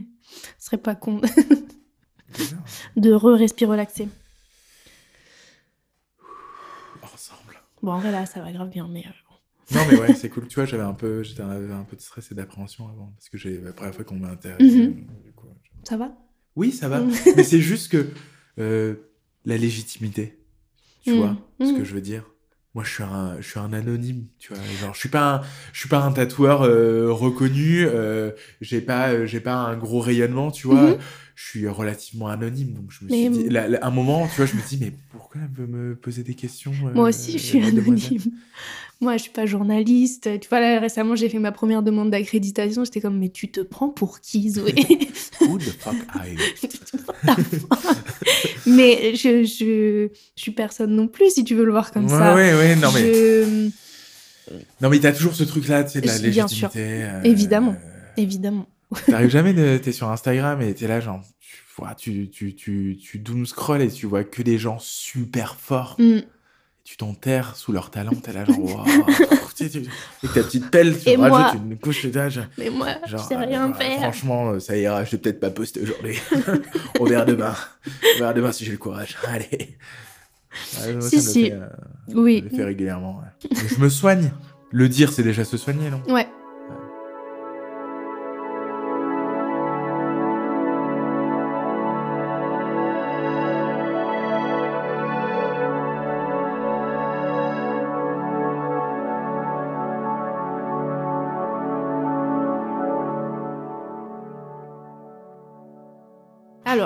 [0.58, 1.20] ce serait pas con.
[2.96, 4.08] de re-respire relaxer.
[7.02, 7.60] Ensemble.
[7.82, 9.04] Bon, en vrai, là, ça va grave bien, mais.
[9.06, 10.46] euh, Non, mais ouais, c'est cool.
[10.48, 13.12] Tu vois, j'avais un peu, j'étais un, peu de stress et d'appréhension avant.
[13.16, 14.88] Parce que j'ai la première fois qu'on m'a intéressé.
[14.88, 15.06] Mhm.
[15.24, 16.12] du coup, je- Ça va?
[16.56, 17.00] Oui, ça va.
[17.00, 17.12] Mhm.
[17.36, 18.08] mais c'est juste que
[18.58, 18.96] euh,
[19.44, 20.38] la légitimité,
[21.04, 21.16] tu Mhm.
[21.18, 22.24] vois ce que je veux dire
[22.74, 25.40] moi je suis un je suis un anonyme tu vois genre je suis pas un,
[25.72, 30.00] je suis pas un tatoueur euh, reconnu euh, j'ai pas euh, j'ai pas un gros
[30.00, 30.98] rayonnement tu vois Mhm.
[31.34, 34.36] je suis relativement anonyme donc je me Mais- suis dit là, là, un moment tu
[34.36, 37.32] vois je me dis mais pourquoi elle veut me poser des questions euh, Moi aussi,
[37.32, 38.32] je suis la demoiselle anonyme.
[39.00, 40.40] Moi, je suis pas journaliste.
[40.40, 42.84] Tu vois, là, récemment, j'ai fait ma première demande d'accréditation.
[42.84, 44.74] J'étais comme, mais tu te prends pour qui, Zoé?
[45.40, 46.38] Who the fuck are you?
[48.66, 52.10] Mais je, je, je suis personne non plus, si tu veux le voir comme ouais,
[52.10, 52.34] ça.
[52.34, 53.70] ouais ouais non mais Je-
[54.80, 56.70] non mais t'as toujours ce truc là tu sais de la Bien légitimité sûr.
[56.76, 57.76] euh, Évidemment.
[58.16, 58.66] Évidemment.
[59.06, 59.78] T'arrives jamais de...
[59.78, 63.82] T'es sur Instagram et t'es là, genre, tu vois, tu, tu, tu, tu doom scroll
[63.82, 65.96] et tu vois que des gens super forts.
[65.98, 66.20] Mm.
[66.88, 68.86] Tu t'enterres sous leur talent, t'es là genre,
[69.54, 72.40] tu- avec ta petite pelle, tu Et moi rajoutes une couche d'étage.
[72.56, 73.98] Mais moi, je Genre, sais rien euh, faire.
[73.98, 76.18] Franchement, euh, ça ira, je vais peut-être pas poster aujourd'hui.
[76.98, 77.54] On verra demain.
[78.16, 79.18] On verra demain si j'ai le courage.
[79.28, 79.76] Allez.
[80.80, 81.44] Ouais, moi, Si, ça me si.
[81.50, 81.66] fait, euh,
[82.14, 82.38] Oui.
[82.46, 83.20] je le fais régulièrement.
[83.20, 83.50] ouais.
[83.68, 84.30] Je me soigne.
[84.70, 86.02] Le dire, c'est déjà se soigner, non?
[86.12, 86.26] Ouais.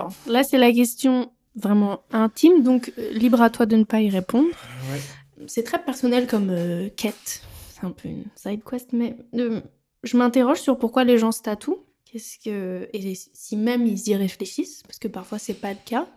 [0.03, 4.00] Alors, là, c'est la question vraiment intime, donc euh, libre à toi de ne pas
[4.00, 4.48] y répondre.
[4.90, 5.00] Ouais.
[5.46, 7.42] C'est très personnel comme euh, quête.
[7.70, 9.61] C'est un peu une side quest, mais euh,
[10.03, 11.84] je m'interroge sur pourquoi les gens se tatouent.
[12.05, 16.09] Qu'est-ce que et si même ils y réfléchissent, parce que parfois c'est pas le cas.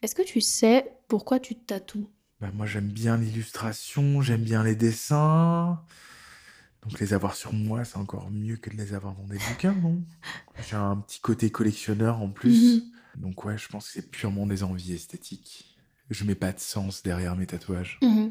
[0.00, 2.08] Est-ce que tu sais pourquoi tu te tatoues?
[2.40, 5.80] Bah, moi, j'aime bien l'illustration, j'aime bien les dessins.
[6.82, 9.74] Donc, les avoir sur moi, c'est encore mieux que de les avoir dans des bouquins,
[9.82, 10.02] non?
[10.68, 12.74] J'ai un petit côté collectionneur en plus.
[12.76, 12.93] Mhm.
[13.18, 15.76] Donc, ouais, je pense que c'est purement des envies esthétiques.
[16.10, 17.98] Je mets pas de sens derrière mes tatouages.
[18.02, 18.30] Mhm.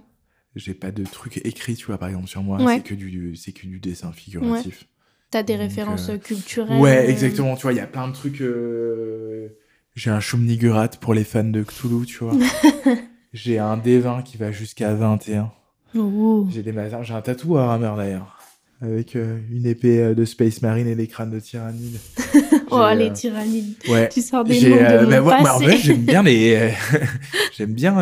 [0.56, 2.62] J'ai pas de truc écrit, tu vois, par exemple, sur moi.
[2.62, 2.76] Ouais.
[2.76, 4.86] C'est que du, que du dessin figuratif.
[5.32, 7.56] T'as des Donc, références euh, culturelles Ouais, euh, exactement.
[7.56, 8.42] Tu vois, il y a plein de trucs.
[8.42, 9.48] euh,
[9.96, 12.36] J'ai un Shumnigurat pour les fans de Cthulhu, tu vois.
[13.34, 15.52] J'ai un D20 qui va jusqu'à 21.
[15.96, 16.48] Ouh.
[16.52, 16.72] J'ai des.
[17.02, 18.40] J'ai un tatou à Hammer d'ailleurs.
[18.82, 21.98] Avec euh, une épée de Space Marine et des crânes de tyrannide.
[22.74, 23.74] Oh, les euh, tyrannides.
[23.88, 24.10] Ouais.
[24.10, 26.56] Tu sors des noms de euh, mon bah, ouais, en vrai, j'aime bien les.
[26.56, 26.70] euh,
[27.58, 27.94] j'aime bien.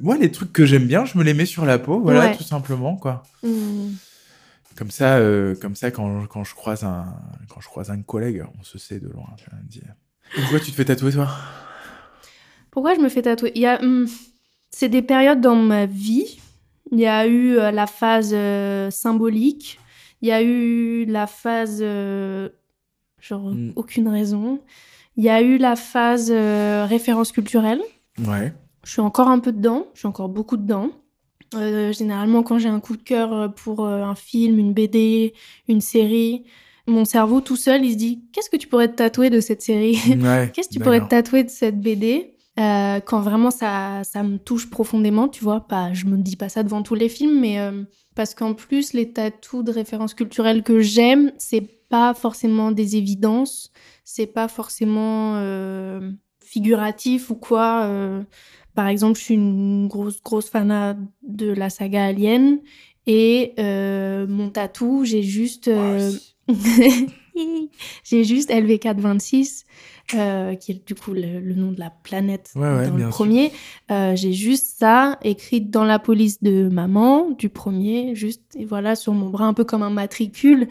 [0.00, 2.36] Moi, les trucs que j'aime bien, je me les mets sur la peau, voilà, Ouais.
[2.36, 3.22] tout simplement, quoi.
[3.42, 3.90] Hmm.
[4.76, 7.04] Comme ça, euh, comme ça quand, quand, je croise un,
[7.48, 9.26] quand je croise un collègue, on se sait de loin.
[9.36, 9.82] Tu vois, dit,
[10.34, 11.28] Pourquoi tu te fais tatouer, toi?
[12.70, 13.52] Pourquoi je me fais tatouer?
[13.54, 14.06] Il y a, hmm,
[14.70, 16.38] c'est des périodes dans ma vie.
[16.90, 19.78] Il y a eu la phase euh, symbolique.
[20.22, 22.48] Il y a eu la phase euh,
[23.22, 23.72] genre Mm.
[23.76, 24.60] aucune raison.
[25.16, 27.80] Il y a eu la phase euh, référence culturelle.
[28.26, 28.52] Ouais.
[28.84, 29.86] Je suis encore un peu dedans.
[29.94, 30.90] Je suis encore beaucoup dedans.
[31.54, 35.34] Euh, généralement, quand j'ai un coup de cœur euh, pour euh, un film, une BD,
[35.68, 36.44] une série,
[36.88, 39.62] mon cerveau tout seul, il se dit qu'est-ce que tu pourrais te tatouer de cette
[39.62, 39.98] série?
[40.20, 44.22] Ouais Qu'est-ce que tu pourrais te tatouer de cette BD Euh, quand vraiment ça, ça
[44.22, 47.38] me touche profondément, tu vois pas, Je me dis pas ça devant tous les films,
[47.40, 52.72] mais euh, parce qu'en plus, les tatous de références culturelles que j'aime, c'est pas forcément
[52.72, 53.70] des évidences,
[54.02, 56.10] c'est pas forcément euh,
[56.42, 57.84] figuratif ou quoi.
[57.84, 58.22] euh.
[58.74, 62.60] par exemple, je suis une grosse, grosse fanat de la saga Alien.
[63.06, 65.68] Et euh, mon tatou, j'ai juste
[68.04, 69.64] j'ai juste LV426,
[70.14, 73.08] euh, qui est du coup le, le nom de la planète Ouais, ouais, dans le
[73.08, 73.50] premier.
[73.90, 78.94] Euh, j'ai juste ça écrit dans la police de maman, du premier, juste, et voilà,
[78.96, 80.68] sur mon bras, un peu comme un matricule.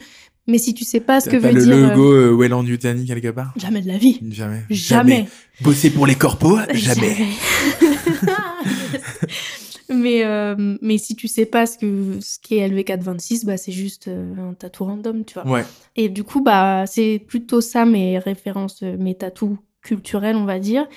[0.51, 1.73] Mais si tu sais pas ce que veut le dire...
[1.73, 4.19] euh, logo euh, Welland Yutani quelque part Jamais de la vie.
[4.29, 4.63] Jamais.
[4.69, 5.27] Jamais.
[5.61, 7.15] Bosser pour les corpos Jamais.
[9.89, 14.09] mais, euh, mais si tu sais pas ce que ce qu'est LV426, bah c'est juste
[14.09, 15.47] euh, un tatou random, tu vois.
[15.47, 15.63] Ouais.
[15.95, 20.59] Et du coup, bah, c'est plutôt ça mes références, euh, mes tatous culturels, on va
[20.59, 20.87] dire.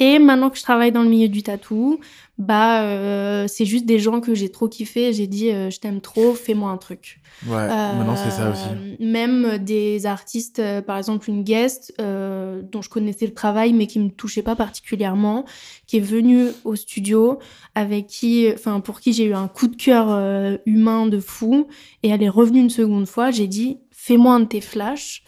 [0.00, 2.00] Et maintenant que je travaille dans le milieu du tatou,
[2.36, 5.12] bah, euh, c'est juste des gens que j'ai trop kiffé.
[5.12, 7.20] J'ai dit, euh, je t'aime trop, fais-moi un truc.
[7.46, 7.68] Ouais.
[7.68, 9.04] Maintenant, c'est ça Euh, aussi.
[9.04, 13.86] Même des artistes, euh, par exemple une guest euh, dont je connaissais le travail mais
[13.86, 15.44] qui me touchait pas particulièrement,
[15.86, 17.38] qui est venue au studio,
[17.76, 21.68] avec qui, enfin pour qui j'ai eu un coup de cœur euh, humain de fou,
[22.02, 23.30] et elle est revenue une seconde fois.
[23.30, 25.22] J'ai dit, fais-moi un de tes flashs,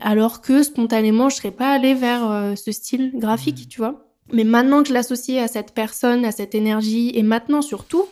[0.00, 4.06] alors que spontanément je serais pas allée vers euh, ce style graphique, tu vois.
[4.32, 8.06] Mais maintenant que je l'associe à cette personne, à cette énergie, et maintenant surtout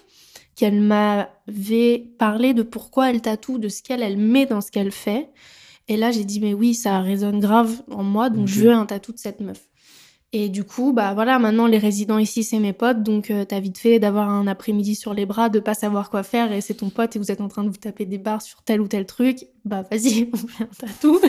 [0.55, 4.93] qu'elle m'avait parlé de pourquoi elle tatoue, de ce qu'elle elle met dans ce qu'elle
[4.93, 5.31] fait.
[5.89, 8.87] Et là, j'ai dit, mais oui, ça résonne grave en moi, donc je veux un
[8.87, 9.61] tatou de cette meuf.
[10.35, 13.61] Et du coup, bah voilà, maintenant les résidents ici, c'est mes potes, donc euh, t'as
[13.61, 16.75] vite fait d'avoir un après-midi sur les bras, de pas savoir quoi faire, et c'est
[16.75, 18.89] ton pote et vous êtes en train de vous taper des barres sur tel ou
[18.89, 21.21] tel truc, bah vas-y, on fait un tatou.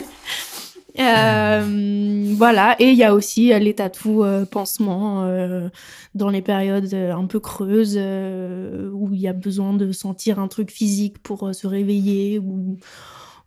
[1.00, 5.26] Euh, voilà, et il y a aussi euh, les tatous euh, pansements
[6.14, 10.70] dans les périodes un peu creuses où il y a besoin de sentir un truc
[10.70, 12.78] physique pour se réveiller ou,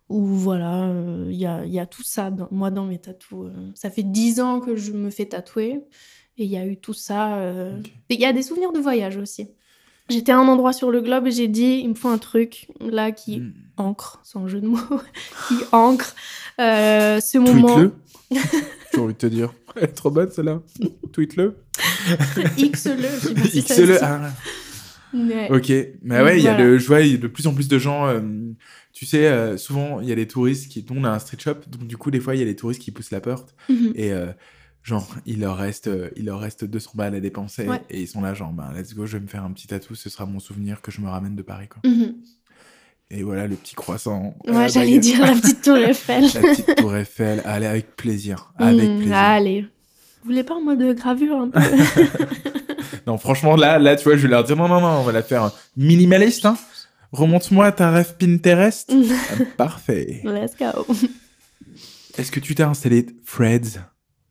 [0.08, 2.98] ou voilà, euh, il y, a, il y a tout ça, dans, moi, dans mes
[2.98, 3.46] tatous.
[3.46, 3.70] euh.
[3.74, 5.80] Ça fait dix ans que je me fais tatouer
[6.38, 7.36] et il y a eu tout ça.
[7.38, 7.76] euh.
[8.08, 9.48] Et Il y a des souvenirs de voyage aussi.
[10.08, 12.68] J'étais à un endroit sur le globe et j'ai dit, il me faut un truc
[12.80, 13.52] là qui Mm.
[13.76, 14.78] ancre, sans jeu de mots,
[15.48, 16.14] qui ancre
[16.60, 17.74] euh, ce moment.
[17.76, 17.92] Tweet-le.
[18.94, 19.52] J'ai envie de te dire.
[19.76, 20.62] Elle est trop bonne, celle-là.
[21.12, 21.58] Tweet-le.
[22.56, 23.54] X-le.
[23.54, 23.98] X-le.
[25.14, 25.48] Ouais.
[25.50, 27.54] Ok, mais ouais, il y a de, je vois il y a de plus en
[27.54, 28.06] plus de gens.
[28.08, 28.20] euh,
[28.92, 31.54] tu sais, euh, souvent il y a des touristes qui, on a un street shop,
[31.68, 33.92] donc du coup des fois il y a des touristes qui poussent la porte Mhm.
[33.94, 34.26] et euh,
[34.82, 37.80] genre il leur reste, il leur reste 200 balles à dépenser Ouais.
[37.90, 39.94] et ils sont là genre ben let's go, je vais me faire un petit tatou,
[39.94, 41.80] ce sera mon souvenir que je me ramène de Paris quoi.
[41.88, 42.14] Mhm.
[43.10, 44.34] Et voilà le petit croissant.
[44.46, 46.24] Ouais, j'allais dire la petite tour Eiffel.
[46.34, 49.16] la petite tour Eiffel, allez avec plaisir, avec Mhm, plaisir.
[49.16, 49.62] Allez.
[49.62, 51.60] Vous voulez pas en mode gravure un peu?
[53.08, 55.12] Non franchement là, là tu vois, je vais leur dire non non non, on va
[55.12, 56.56] la faire minimaliste hein.
[57.10, 58.92] Remonte-moi ta rêve Pinterest.
[58.92, 60.20] Ah, Parfait.
[60.24, 60.86] Let's go.
[62.18, 63.80] Est-ce que tu t'es installé Threads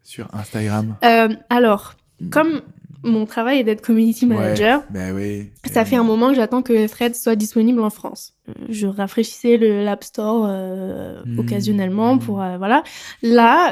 [0.04, 0.96] sur Instagram?
[1.04, 1.96] Euh, alors,
[2.30, 2.62] comme
[3.04, 5.50] mon travail est d'être community manager, Bah oui.
[5.72, 8.34] ça fait un moment que j'attends que Threads soit disponible en France.
[8.70, 11.40] Je rafraîchissais le l'App Store euh, Hmm.
[11.40, 12.84] occasionnellement pour euh, voilà.
[13.24, 13.72] Là,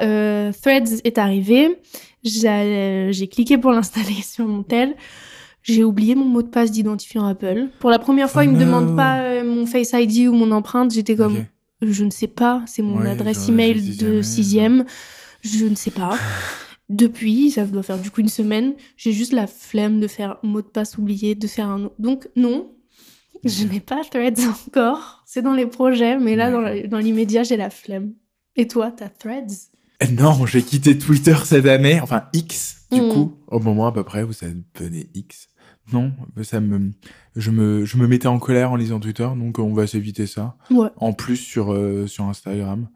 [0.63, 1.77] Threads est arrivé.
[2.25, 4.95] J'ai j'ai cliqué pour l'installer sur mon tel.
[5.63, 7.69] J'ai oublié mon mot de passe d'identifiant Apple.
[7.79, 8.65] Pour la première fois, Oh ils me no.
[8.65, 10.91] demandent pas euh, mon Face ID ou mon empreinte.
[10.93, 11.45] J'étais comme,
[11.81, 12.63] je ne sais pas.
[12.67, 14.85] C'est mon Ouais, adresse email de sixième.
[15.41, 16.17] Je ne sais pas.
[16.89, 20.61] Depuis, ça doit faire du coup une semaine, j'ai juste la flemme de faire mot
[20.61, 21.89] de passe oublié, de faire un.
[21.97, 22.71] Donc non,
[23.43, 25.23] je n'ai pas Threads encore.
[25.25, 26.51] C'est dans les projets, mais là,
[26.87, 28.13] dans l'immédiat, j'ai la flemme.
[28.55, 29.71] Et toi, t'as Threads?
[30.17, 33.09] Non, j'ai quitté Twitter cette année, enfin X, du Mm.
[33.11, 34.47] coup, au moment à peu près où ça
[34.77, 35.47] devenait X.
[35.93, 36.11] Non,
[36.43, 36.91] ça me,
[37.35, 40.55] je me, je me mettais en colère en lisant Twitter, donc on va s'éviter ça.
[40.71, 40.87] Ouais.
[40.97, 42.87] En plus sur, euh, sur Instagram.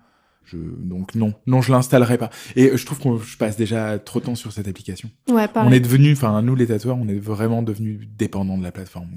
[0.46, 2.32] Je, donc non, non, je l'installerai pas.
[2.56, 5.12] Et je trouve que je passe déjà trop de temps sur cette application.
[5.30, 5.70] Ouais, pareil.
[5.70, 9.10] On est devenu, enfin nous les tatoueurs, on est vraiment devenus dépendants de la plateforme.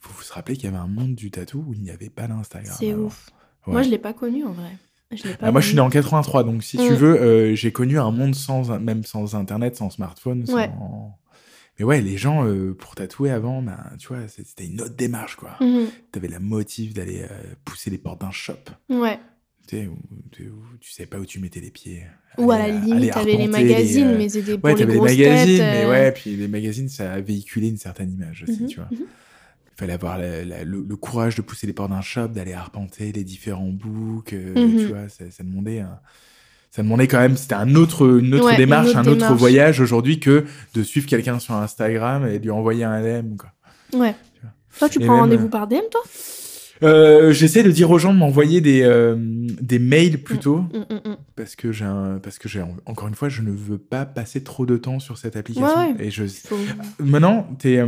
[0.00, 2.10] Faut vous se rappeler qu'il y avait un monde du tatou où il n'y avait
[2.10, 2.74] pas d'Instagram.
[2.76, 3.30] C'est ouf.
[3.68, 3.74] Ouais.
[3.74, 4.70] Moi, je l'ai pas connu en vrai.
[5.12, 6.94] Je l'ai pas Ah, moi, je suis né en 83, donc si tu Mm.
[6.94, 10.46] veux, euh, j'ai connu un monde sans, même sans Internet, sans smartphone.
[10.46, 10.54] Sans...
[10.54, 10.70] Ouais.
[11.78, 15.36] Mais ouais, les gens, euh, pour tatouer avant, ben, tu vois, c'était une autre démarche,
[15.36, 15.56] quoi.
[15.60, 15.86] Mhm.
[16.12, 18.54] T'avais la motive d'aller euh, pousser les portes d'un shop,
[18.90, 19.18] Ouais.
[19.66, 19.96] tu sais, où,
[20.30, 22.02] tu- où tu savais pas où tu mettais les pieds.
[22.38, 24.98] Ou à la limite, t'avais les magazines, euh, mais c'était pour Ouais, les t'avais les
[24.98, 25.66] grosses magazines, têtes.
[25.72, 28.76] mais euh, ouais, puis les magazines, ça a véhiculé une certaine image aussi, mhm, tu
[28.76, 28.88] vois.
[29.80, 32.52] Il fallait avoir la- la- le, le courage de pousser les portes d'un shop, d'aller
[32.52, 34.76] arpenter les différents books, euh, Mhm.
[34.76, 36.00] tu vois, ça, ça demandait un-
[36.70, 39.32] ça demandait quand même, c'était un autre, une autre Ouais, une démarche, autre un autre
[39.34, 43.52] voyage aujourd'hui que de suivre quelqu'un sur Instagram et de lui envoyer un DM, quoi.
[43.98, 44.14] Ouais.
[44.78, 46.02] Toi, tu Et prends rendez-vous euh, par DM, toi?
[46.82, 51.10] Euh, J'essaie de dire aux gens de m'envoyer des, euh, des mails plutôt, Mm, mm,
[51.10, 51.16] mm.
[51.36, 51.86] parce que j'ai
[52.22, 55.16] parce que j'ai, encore une fois, je ne veux pas passer trop de temps sur
[55.18, 55.66] cette application.
[55.68, 56.06] Ouais, ouais.
[56.06, 56.56] Et je, Faut-
[56.98, 57.82] Maintenant, t'es,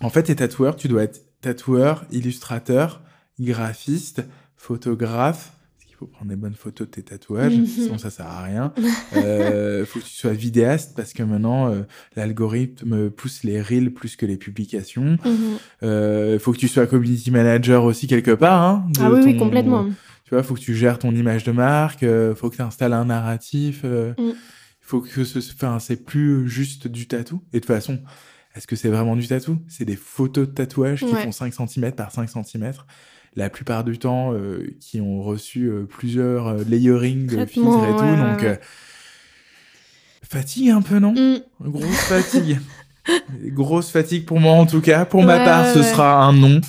[0.00, 3.02] en fait, t'es tatoueur, tu dois être tatoueur, illustrateur,
[3.40, 4.22] graphiste,
[4.56, 5.52] photographe.
[5.98, 7.64] Faut prendre des bonnes photos de tes tatouages, Mhm.
[7.66, 8.70] sinon ça sert à rien.
[9.14, 11.84] Euh, faut que tu sois vidéaste parce que maintenant, euh,
[12.16, 15.16] l'algorithme pousse les reels plus que les publications.
[15.24, 15.38] Mhm.
[15.84, 18.62] Euh, faut que tu sois community manager aussi quelque part.
[18.62, 19.86] Hein, Ah oui, complètement.
[20.24, 22.92] Tu vois, faut que tu gères ton image de marque, euh, faut que tu installes
[22.92, 23.80] un narratif.
[23.84, 24.32] euh, Mm.
[24.82, 27.42] faut que ce, enfin, c'est plus juste du tatou.
[27.54, 28.00] Et de toute façon,
[28.56, 29.58] est-ce que c'est vraiment du tatou?
[29.68, 31.22] C'est des photos de tatouage qui Ouais.
[31.24, 32.72] font 5 cm par 5 cm.
[33.34, 37.96] La plupart du temps, euh, qui ont reçu euh, plusieurs euh, layering de filtres et
[37.96, 38.02] tout.
[38.04, 38.58] ouais, donc,
[40.22, 41.12] fatigue un peu, non?
[41.12, 41.40] Mm.
[41.60, 42.58] Grosse fatigue.
[43.44, 45.04] Grosse fatigue pour moi en tout cas.
[45.04, 46.60] Pour ma part, ce sera un non.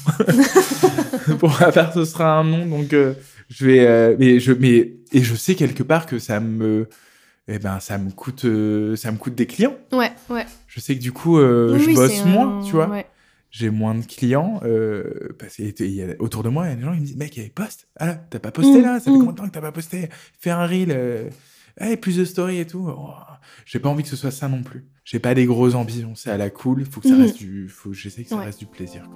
[1.39, 2.65] pour ma part, ce sera un non.
[2.65, 4.15] Donc, je vais.
[4.19, 6.89] mais je, mais et je sais quelque part que ça me,
[7.47, 8.45] eh ben, ça me coûte,
[8.95, 9.75] ça me coûte des clients.
[9.91, 10.45] Ouais, ouais.
[10.78, 12.88] Je sais que du coup, euh, Oui, je oui, bosse moins, un- tu vois.
[12.88, 13.07] ouais.
[13.49, 15.57] J'ai moins de clients euh, parce
[16.19, 17.88] autour de moi, il y a des gens qui me disent, mec, poste.
[17.95, 18.99] Ah là, t'as pas posté Mm, là?
[18.99, 19.19] Ça fait mm.
[19.19, 20.09] combien de temps que t'as pas posté?
[20.39, 20.91] Fais un reel.
[20.91, 21.30] euh,
[21.82, 22.88] eh, plus de stories et tout.
[22.95, 23.09] Oh,
[23.65, 24.86] J'ai pas envie que ce soit ça non plus.
[25.03, 26.13] J'ai pas des grosses ambitions.
[26.13, 26.86] C'est à la cool.
[26.86, 27.21] Faut que ça Mhm.
[27.21, 27.69] reste du.
[27.69, 28.45] Faut, j'essaie que ça Ouais.
[28.45, 29.09] reste du plaisir.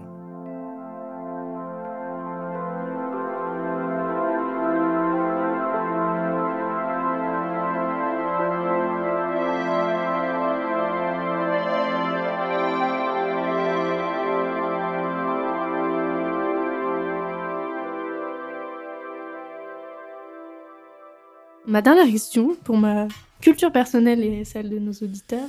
[21.71, 23.07] Ma dernière question, pour ma
[23.39, 25.47] culture personnelle et celle de nos auditeurs,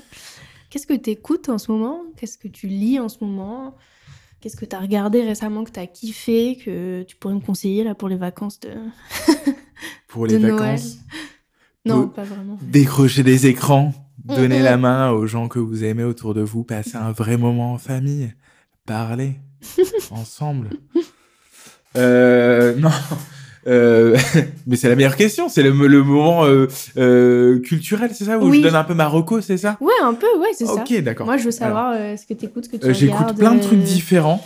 [0.71, 2.03] qu'est-ce que tu écoutes en ce moment?
[2.17, 3.75] Qu'est-ce que tu lis en ce moment?
[4.41, 7.83] Qu'est-ce que tu as regardé récemment que tu as kiffé, que tu pourrais me conseiller
[7.83, 8.71] là pour les vacances de...
[10.07, 10.99] Pour les De vacances,
[11.85, 12.57] Non, Euh, pas vraiment.
[12.63, 13.93] décrocher des écrans,
[14.25, 17.73] donner la main aux gens que vous aimez autour de vous, passer un vrai moment
[17.73, 18.33] en famille,
[18.87, 19.41] parler
[20.13, 20.71] ensemble.
[21.97, 22.91] Euh, non,
[23.67, 24.17] Euh,
[24.67, 25.49] mais c'est la meilleure question.
[25.49, 28.59] C'est le, le moment euh, euh, culturel, c'est ça Où Oui.
[28.59, 29.77] je donne un peu ma reco, c'est ça?
[29.81, 30.75] Ouais, un peu, ouais, c'est ça.
[30.75, 31.27] Ok, d'accord.
[31.27, 34.45] Moi, je veux savoir ce que t'écoutes, ce que tu J'écoute plein de trucs différents.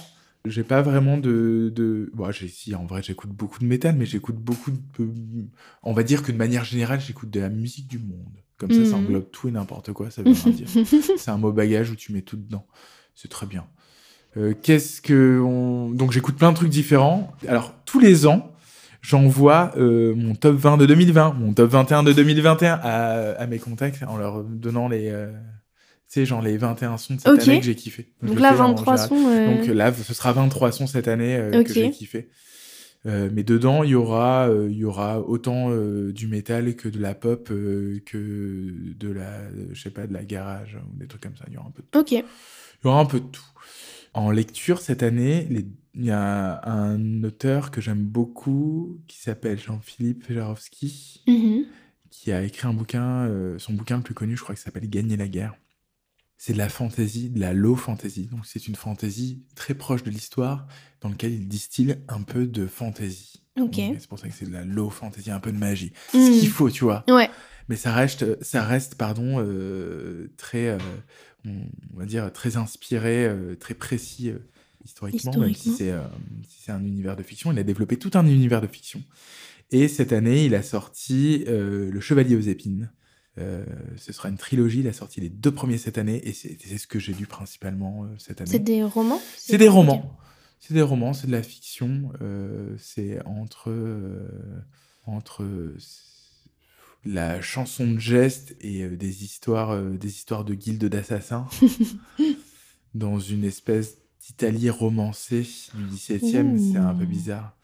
[0.49, 2.09] J'ai pas vraiment de, de...
[2.15, 5.09] Bon, j'ai si en vrai j'écoute beaucoup de métal, mais j'écoute beaucoup de,
[5.83, 8.29] on va dire que de manière générale j'écoute de la musique du monde.
[8.57, 9.07] Comme ça, ça Mhm.
[9.07, 10.09] englobe tout et n'importe quoi.
[10.13, 10.69] Ça veut rien dire.
[11.17, 12.65] C'est un mot bagage où tu mets tout dedans.
[13.17, 13.65] C'est très bien.
[14.37, 15.91] Euh, Qu'est-ce que on...
[15.91, 17.33] donc j'écoute plein de trucs différents.
[17.49, 18.53] Alors tous les ans,
[19.07, 23.59] j'envoie euh, mon top 20 de 2020, mon top 21 de 2021 à, à mes
[23.59, 25.35] contacts en leur donnant les, euh, tu
[26.09, 28.13] sais, genre les 21 sons de cette année que j'ai kiffé.
[28.23, 29.09] Donc là, fais en 23 général.
[29.09, 29.29] sons.
[29.29, 32.29] euh, Donc là, ce sera 23 sons cette année euh, que j'ai kiffé.
[33.07, 36.89] Euh, mais dedans, il y aura, euh, il y aura autant euh, du métal que
[36.89, 39.31] de la pop, euh, que de la,
[39.73, 41.45] je sais pas, de la garage ou des trucs comme ça.
[41.47, 41.99] Il y aura un peu de tout.
[42.01, 42.11] Ok.
[42.11, 42.25] Il
[42.85, 43.45] y aura un peu de tout.
[44.13, 45.67] En lecture cette année, les-
[45.97, 51.65] il y a un auteur que j'aime beaucoup qui s'appelle Jean-Philippe Jarowski, Mhm.
[52.11, 54.89] qui a écrit un bouquin, euh, son bouquin le plus connu, je crois, qui s'appelle
[54.89, 55.55] Gagner la guerre.
[56.39, 58.27] C'est de la fantasy, de la low fantasy.
[58.27, 60.67] Donc c'est une fantasy très proche de l'histoire,
[61.01, 63.43] dans lequel il distille un peu de fantasy.
[63.73, 65.93] C'est pour ça que c'est de la low fantasy, un peu de magie.
[66.13, 67.05] Ce qu'il faut, tu vois.
[67.09, 67.31] Ouais.
[67.71, 70.79] Mais ça reste, ça reste, pardon, euh, très, euh,
[71.47, 71.53] on
[71.95, 74.31] on va dire très inspiré, euh, très précis
[74.87, 75.77] historiquement, même si Historiquement.
[75.77, 76.03] c'est euh,
[76.49, 77.53] si c'est un univers de fiction.
[77.53, 79.03] Il a développé tout un univers de fiction.
[79.71, 82.91] Et cette année, il a sorti euh, Le Chevalier aux épines.
[83.39, 83.67] Euh,
[83.97, 84.81] ce sera une trilogie.
[84.81, 88.07] Il a sorti les deux premiers cette année, et c'est ce que j'ai lu principalement
[88.19, 88.51] cette année.
[88.51, 90.17] C'est des romans C'est des romans.
[90.59, 92.13] C'est des romans, c'est de la fiction.
[92.79, 93.71] c'est entre
[95.05, 95.45] entre
[97.07, 101.47] la chanson de geste et euh, des histoires euh, des histoires de guildes d'assassins
[102.95, 106.73] dans une espèce d'Italie romancée du 17e.
[106.73, 107.57] C'est un peu bizarre.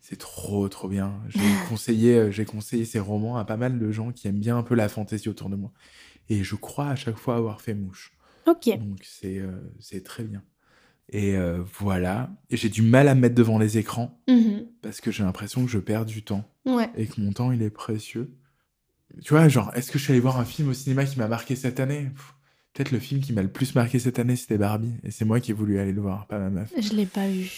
[0.00, 1.20] C'est trop trop bien.
[1.28, 4.56] J'ai conseillé euh, j'ai conseillé ces romans à pas mal de gens qui aiment bien
[4.56, 5.72] un peu la fantaisie autour de moi.
[6.28, 8.12] Et je crois à chaque fois avoir fait mouche.
[8.46, 8.68] Ok.
[8.78, 10.42] Donc c'est euh, c'est très bien.
[11.08, 12.30] Et euh, voilà.
[12.50, 14.66] Et j'ai du mal à me mettre devant les écrans Mhm.
[14.82, 16.90] parce que j'ai l'impression que je perds du temps Ouais.
[16.96, 18.32] et que mon temps il est précieux.
[19.24, 21.28] Tu vois, genre, est-ce que je suis allé voir un film au cinéma qui m'a
[21.28, 22.10] marqué cette année?
[22.14, 22.34] Pff,
[22.76, 24.92] Peut-être le film qui m'a le plus marqué cette année, c'était Barbie.
[25.02, 26.68] Et c'est moi qui ai voulu aller le voir, pas ma meuf.
[26.78, 27.50] Je l'ai pas vu.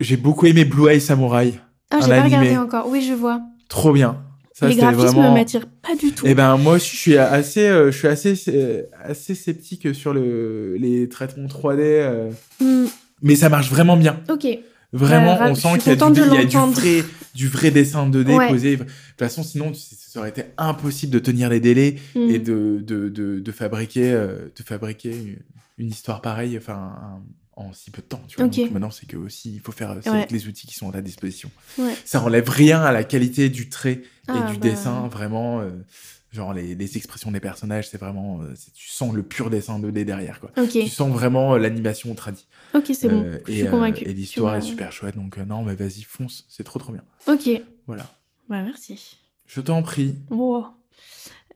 [0.00, 1.54] J'ai beaucoup aimé Blue Eye Samurai.
[1.92, 2.38] Ah, j'ai pas animé.
[2.38, 2.88] regardé encore.
[2.88, 3.40] Oui, je vois.
[3.68, 4.20] Trop bien.
[4.52, 5.32] Ça, Les graphismes vraiment...
[5.32, 6.26] m'attirent pas du tout.
[6.26, 10.12] Eh ben moi aussi je suis assez euh, je suis assez euh, assez sceptique sur
[10.12, 12.86] le les traitements 3D euh, Hmm,
[13.22, 14.20] mais ça marche vraiment bien.
[14.28, 14.46] Ok.
[14.96, 18.48] Vraiment, on sent qu'il y a, du, y a vrai, du vrai dessin 2D Ouais.
[18.48, 18.76] posé.
[18.76, 22.30] De toute façon, sinon, ça aurait été impossible de tenir les délais Hmm.
[22.30, 25.36] et de, de, de, de fabriquer, euh, de fabriquer une,
[25.78, 27.22] une histoire pareille enfin, un-
[27.56, 28.22] en si peu de temps.
[28.28, 28.46] Tu vois.
[28.46, 28.56] Ok.
[28.56, 30.08] Donc maintenant, c'est que aussi, il faut faire Ouais.
[30.08, 31.50] avec les outils qui sont à ta disposition.
[32.04, 34.68] Ça enlève rien à la qualité du trait Ah, et du bah.
[34.70, 35.60] dessin, vraiment.
[35.60, 35.70] euh,
[36.34, 38.42] genre, les, les expressions des personnages, c'est vraiment.
[38.42, 40.50] euh, tu sens le pur dessin 2D derrière, quoi.
[40.58, 40.70] Ok.
[40.70, 42.46] Tu sens vraiment euh, l'animation tradie.
[42.74, 43.22] Ok, c'est bon.
[43.24, 44.04] Euh, Je et, suis euh, convaincue.
[44.04, 47.04] et l'histoire est super chouette, donc euh, non, mais vas-y, fonce, c'est trop trop bien.
[47.28, 47.48] Ok.
[47.86, 48.04] Voilà.
[48.48, 49.18] Bah, merci.
[49.46, 50.16] Je t'en prie.
[50.30, 50.66] Wow.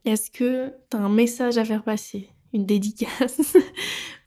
[0.05, 2.29] Est-ce que t'as un message à faire passer?
[2.53, 3.55] Une dédicace?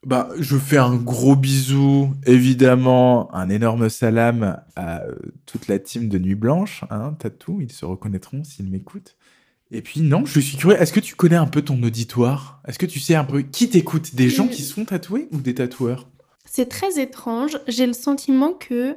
[0.05, 5.03] Bah, je fais un gros bisou, évidemment, un énorme salam à
[5.47, 9.17] toute la team de Nuit Blanche, hein, Tatou, ils se reconnaîtront s'ils m'écoutent.
[9.75, 12.61] Et puis non, je suis curieux, est-ce que tu connais un peu ton auditoire?
[12.69, 14.15] Est-ce que tu sais un peu qui t'écoute?
[14.15, 16.09] Des gens qui sont tatoués ou des tatoueurs?
[16.45, 17.59] C'est très étrange.
[17.67, 18.97] J'ai le sentiment que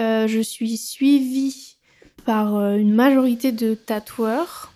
[0.00, 1.76] euh, je suis suivie
[2.24, 4.72] par euh, une majorité de tatoueurs,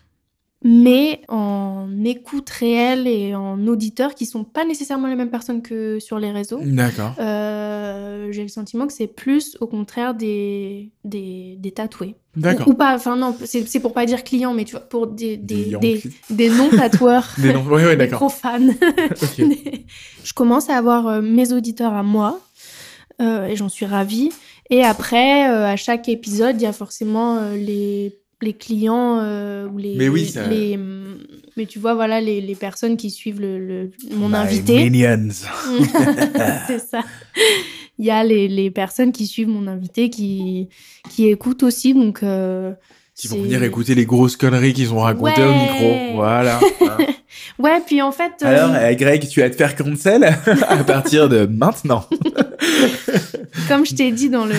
[0.62, 5.98] mais en écoute réelle et en auditeurs qui sont pas nécessairement les mêmes personnes que
[5.98, 6.60] sur les réseaux.
[6.62, 7.16] D'accord.
[7.18, 7.71] Euh,
[8.30, 12.14] J'ai le sentiment que c'est plus au contraire des, des, des tatoués.
[12.36, 12.68] D'accord.
[12.68, 15.06] Ou, ou pas, enfin non, c'est c'est pour pas dire clients, mais tu vois, pour
[15.06, 15.76] des, des,
[16.30, 17.28] Des non-tatoueurs.
[17.38, 17.52] Des
[17.90, 18.18] des d'accord.
[18.20, 18.74] profanes.
[19.10, 19.46] Ok.
[20.24, 22.40] je commence à avoir euh, mes auditeurs à moi
[23.20, 24.30] euh, et j'en suis ravie.
[24.70, 29.68] Et après, euh, à chaque épisode, il y a forcément euh, les, les clients euh,
[29.68, 30.78] ou les, Mais oui, ça- les-
[31.56, 34.88] mais tu vois, voilà, les, les personnes qui suivent le, le- mon My invité.
[34.90, 35.28] Minions.
[36.66, 37.02] C'est ça.
[37.98, 40.68] Il y a les, les personnes qui suivent mon invité qui,
[41.10, 41.94] qui écoutent aussi.
[41.94, 42.72] Donc, euh,
[43.14, 46.14] Qui vont venir écouter les grosses conneries qu'ils ont racontées au micro.
[46.16, 46.58] Voilà.
[47.58, 48.32] Ouais, puis en fait.
[48.42, 50.22] euh, Alors, euh, Greg, tu vas te faire cancel
[50.68, 52.04] à partir de maintenant.
[53.68, 54.54] comme je t'ai dit dans le,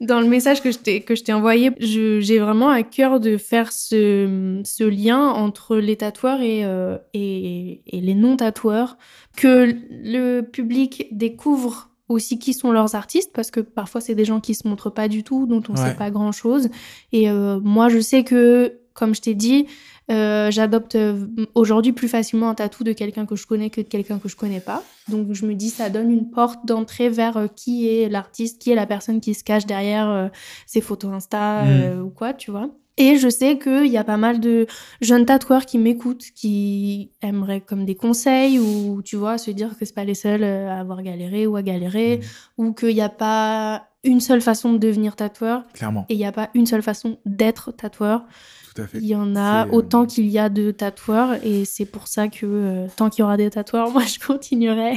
[0.00, 3.20] dans le message que je t'ai, que je t'ai envoyé, je- j'ai vraiment à cœur
[3.20, 8.96] de faire ce, ce lien entre les tatoueurs et, euh, et, et les non-tatoueurs,
[9.36, 14.40] que le public découvre aussi qui sont leurs artistes parce que parfois c'est des gens
[14.40, 15.88] qui se montrent pas du tout, dont on Ouais.
[15.90, 16.68] sait pas grand chose.
[17.12, 19.66] Et euh, moi je sais que, comme je t'ai dit,
[20.10, 23.86] euh, j'adopte euh, aujourd'hui plus facilement un tatou de quelqu'un que je connais que de
[23.86, 24.82] quelqu'un que je connais pas.
[25.08, 28.72] Donc je me dis ça donne une porte d'entrée vers euh, qui est l'artiste, qui
[28.72, 30.30] est la personne qui se cache derrière
[30.66, 31.68] ses photos Insta Mm.
[31.68, 32.68] euh, ou quoi, tu vois.
[33.00, 34.66] Et je sais qu'il y a pas mal de
[35.00, 39.86] jeunes tatoueurs qui m'écoutent, qui aimeraient comme des conseils ou, tu vois, se dire que
[39.86, 42.20] c'est pas les seuls euh, à avoir galéré ou à galérer
[42.58, 45.64] ou qu'il n'y a pas une seule façon de devenir tatoueur.
[45.72, 48.26] Clairement, et il n'y a pas une seule façon d'être tatoueur.
[48.72, 48.98] Tout à fait.
[48.98, 52.28] Il y en a euh, autant qu'il y a de tatoueurs et c'est pour ça
[52.28, 54.94] que euh, tant qu'il y aura des tatoueurs, moi je continuerai.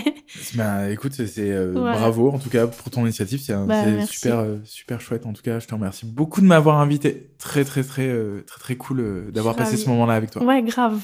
[0.56, 3.42] Bah, écoute, c'est euh, bravo en tout cas pour ton initiative.
[3.42, 5.26] C'est Bah, super, euh, super chouette.
[5.26, 7.32] En tout cas, je te remercie beaucoup de m'avoir invité.
[7.40, 10.44] Très, très, très, euh, très, très cool d'avoir passé ce moment-là avec toi.
[10.44, 11.00] Ouais, grave.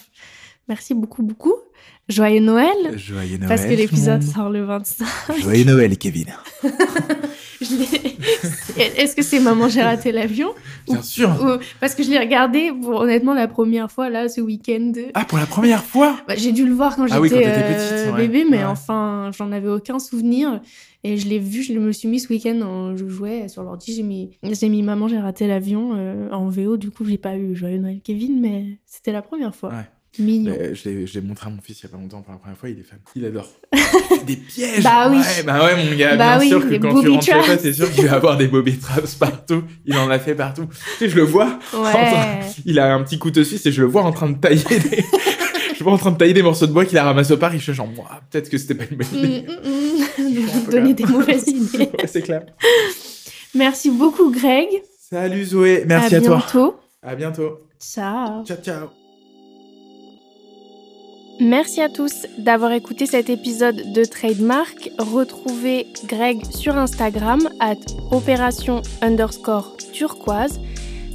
[0.68, 1.56] Merci beaucoup, beaucoup.
[2.08, 3.48] Joyeux Noël Joyeux Noël.
[3.50, 5.06] parce que l'épisode sort le 25.
[5.42, 6.26] Joyeux Noël, Kevin.
[8.78, 10.50] Est-ce que c'est Maman, j'ai raté l'avion
[10.88, 11.30] Bien sûr.
[11.30, 14.92] Ou- Parce que je l'ai regardé, honnêtement, la première fois, là, ce week-end.
[15.14, 16.18] Ah, pour la première fois?
[16.28, 18.28] Bah, j'ai dû le voir quand j'étais Ah oui, t'étais euh, ouais.
[18.28, 18.64] bébé, mais Ouais.
[18.64, 20.62] enfin, j'en avais aucun souvenir.
[21.04, 23.94] Et je l'ai vu, je me suis mis ce week-end, en- je jouais sur l'ordi,
[23.94, 26.78] j'ai mis, mis Maman, j'ai raté l'avion euh, en VO.
[26.78, 29.70] Du coup, j'ai pas eu Joyeux Noël Kevin, mais c'était la première fois.
[29.70, 29.86] Ouais.
[30.20, 30.54] Mignon.
[30.60, 32.58] Euh, Je l'ai- montré à mon fils il y a pas longtemps pour la première
[32.58, 33.00] fois, il est fan.
[33.16, 33.50] Il adore.
[34.26, 35.18] Des pièges Bah oui.
[35.18, 37.58] Ouais, bah ouais, mon gars, Bah bien oui, sûr que quand tu rentres chez toi,
[37.58, 39.64] c'est sûr qu'il va avoir des bobby traps partout.
[39.86, 40.68] Il en a fait partout.
[40.68, 41.58] Tu sais, je le vois.
[41.74, 42.40] Ouais.
[42.66, 44.80] Il a un petit couteau suisse et je le vois en train de tailler des...
[45.74, 47.38] je le vois en train de tailler des morceaux de bois qu'il a ramassé au
[47.38, 47.54] parc.
[47.56, 47.88] Il fait genre,
[48.30, 49.46] peut-être que c'était pas une bonne Mm, idée.
[49.48, 50.70] mm, mm.
[50.72, 51.78] Donner des mauvaises idées.
[51.98, 52.44] ouais, c'est clair.
[53.56, 54.68] Merci beaucoup, Greg.
[55.10, 56.38] Salut Zoé, merci à, à toi.
[56.38, 56.76] bientôt.
[57.02, 57.60] À bientôt.
[57.80, 58.46] Ciao.
[58.46, 58.99] Ciao, ciao.
[61.42, 64.92] Merci à tous d'avoir écouté cet épisode de Trademark.
[64.98, 67.78] Retrouvez Greg sur Instagram at
[68.12, 70.60] opération underscore turquoise.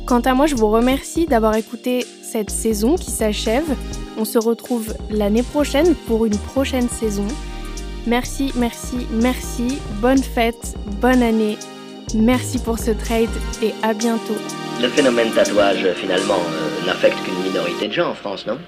[0.07, 3.77] Quant à moi, je vous remercie d'avoir écouté cette saison qui s'achève.
[4.17, 7.27] On se retrouve l'année prochaine pour une prochaine saison.
[8.07, 9.79] Merci, merci, merci.
[10.01, 11.59] Bonne fête, bonne année.
[12.15, 13.29] Merci pour ce trade
[13.63, 14.37] et à bientôt.
[14.81, 18.59] Le phénomène tatouage, finalement, euh, n'affecte qu'une minorité de gens en France, non?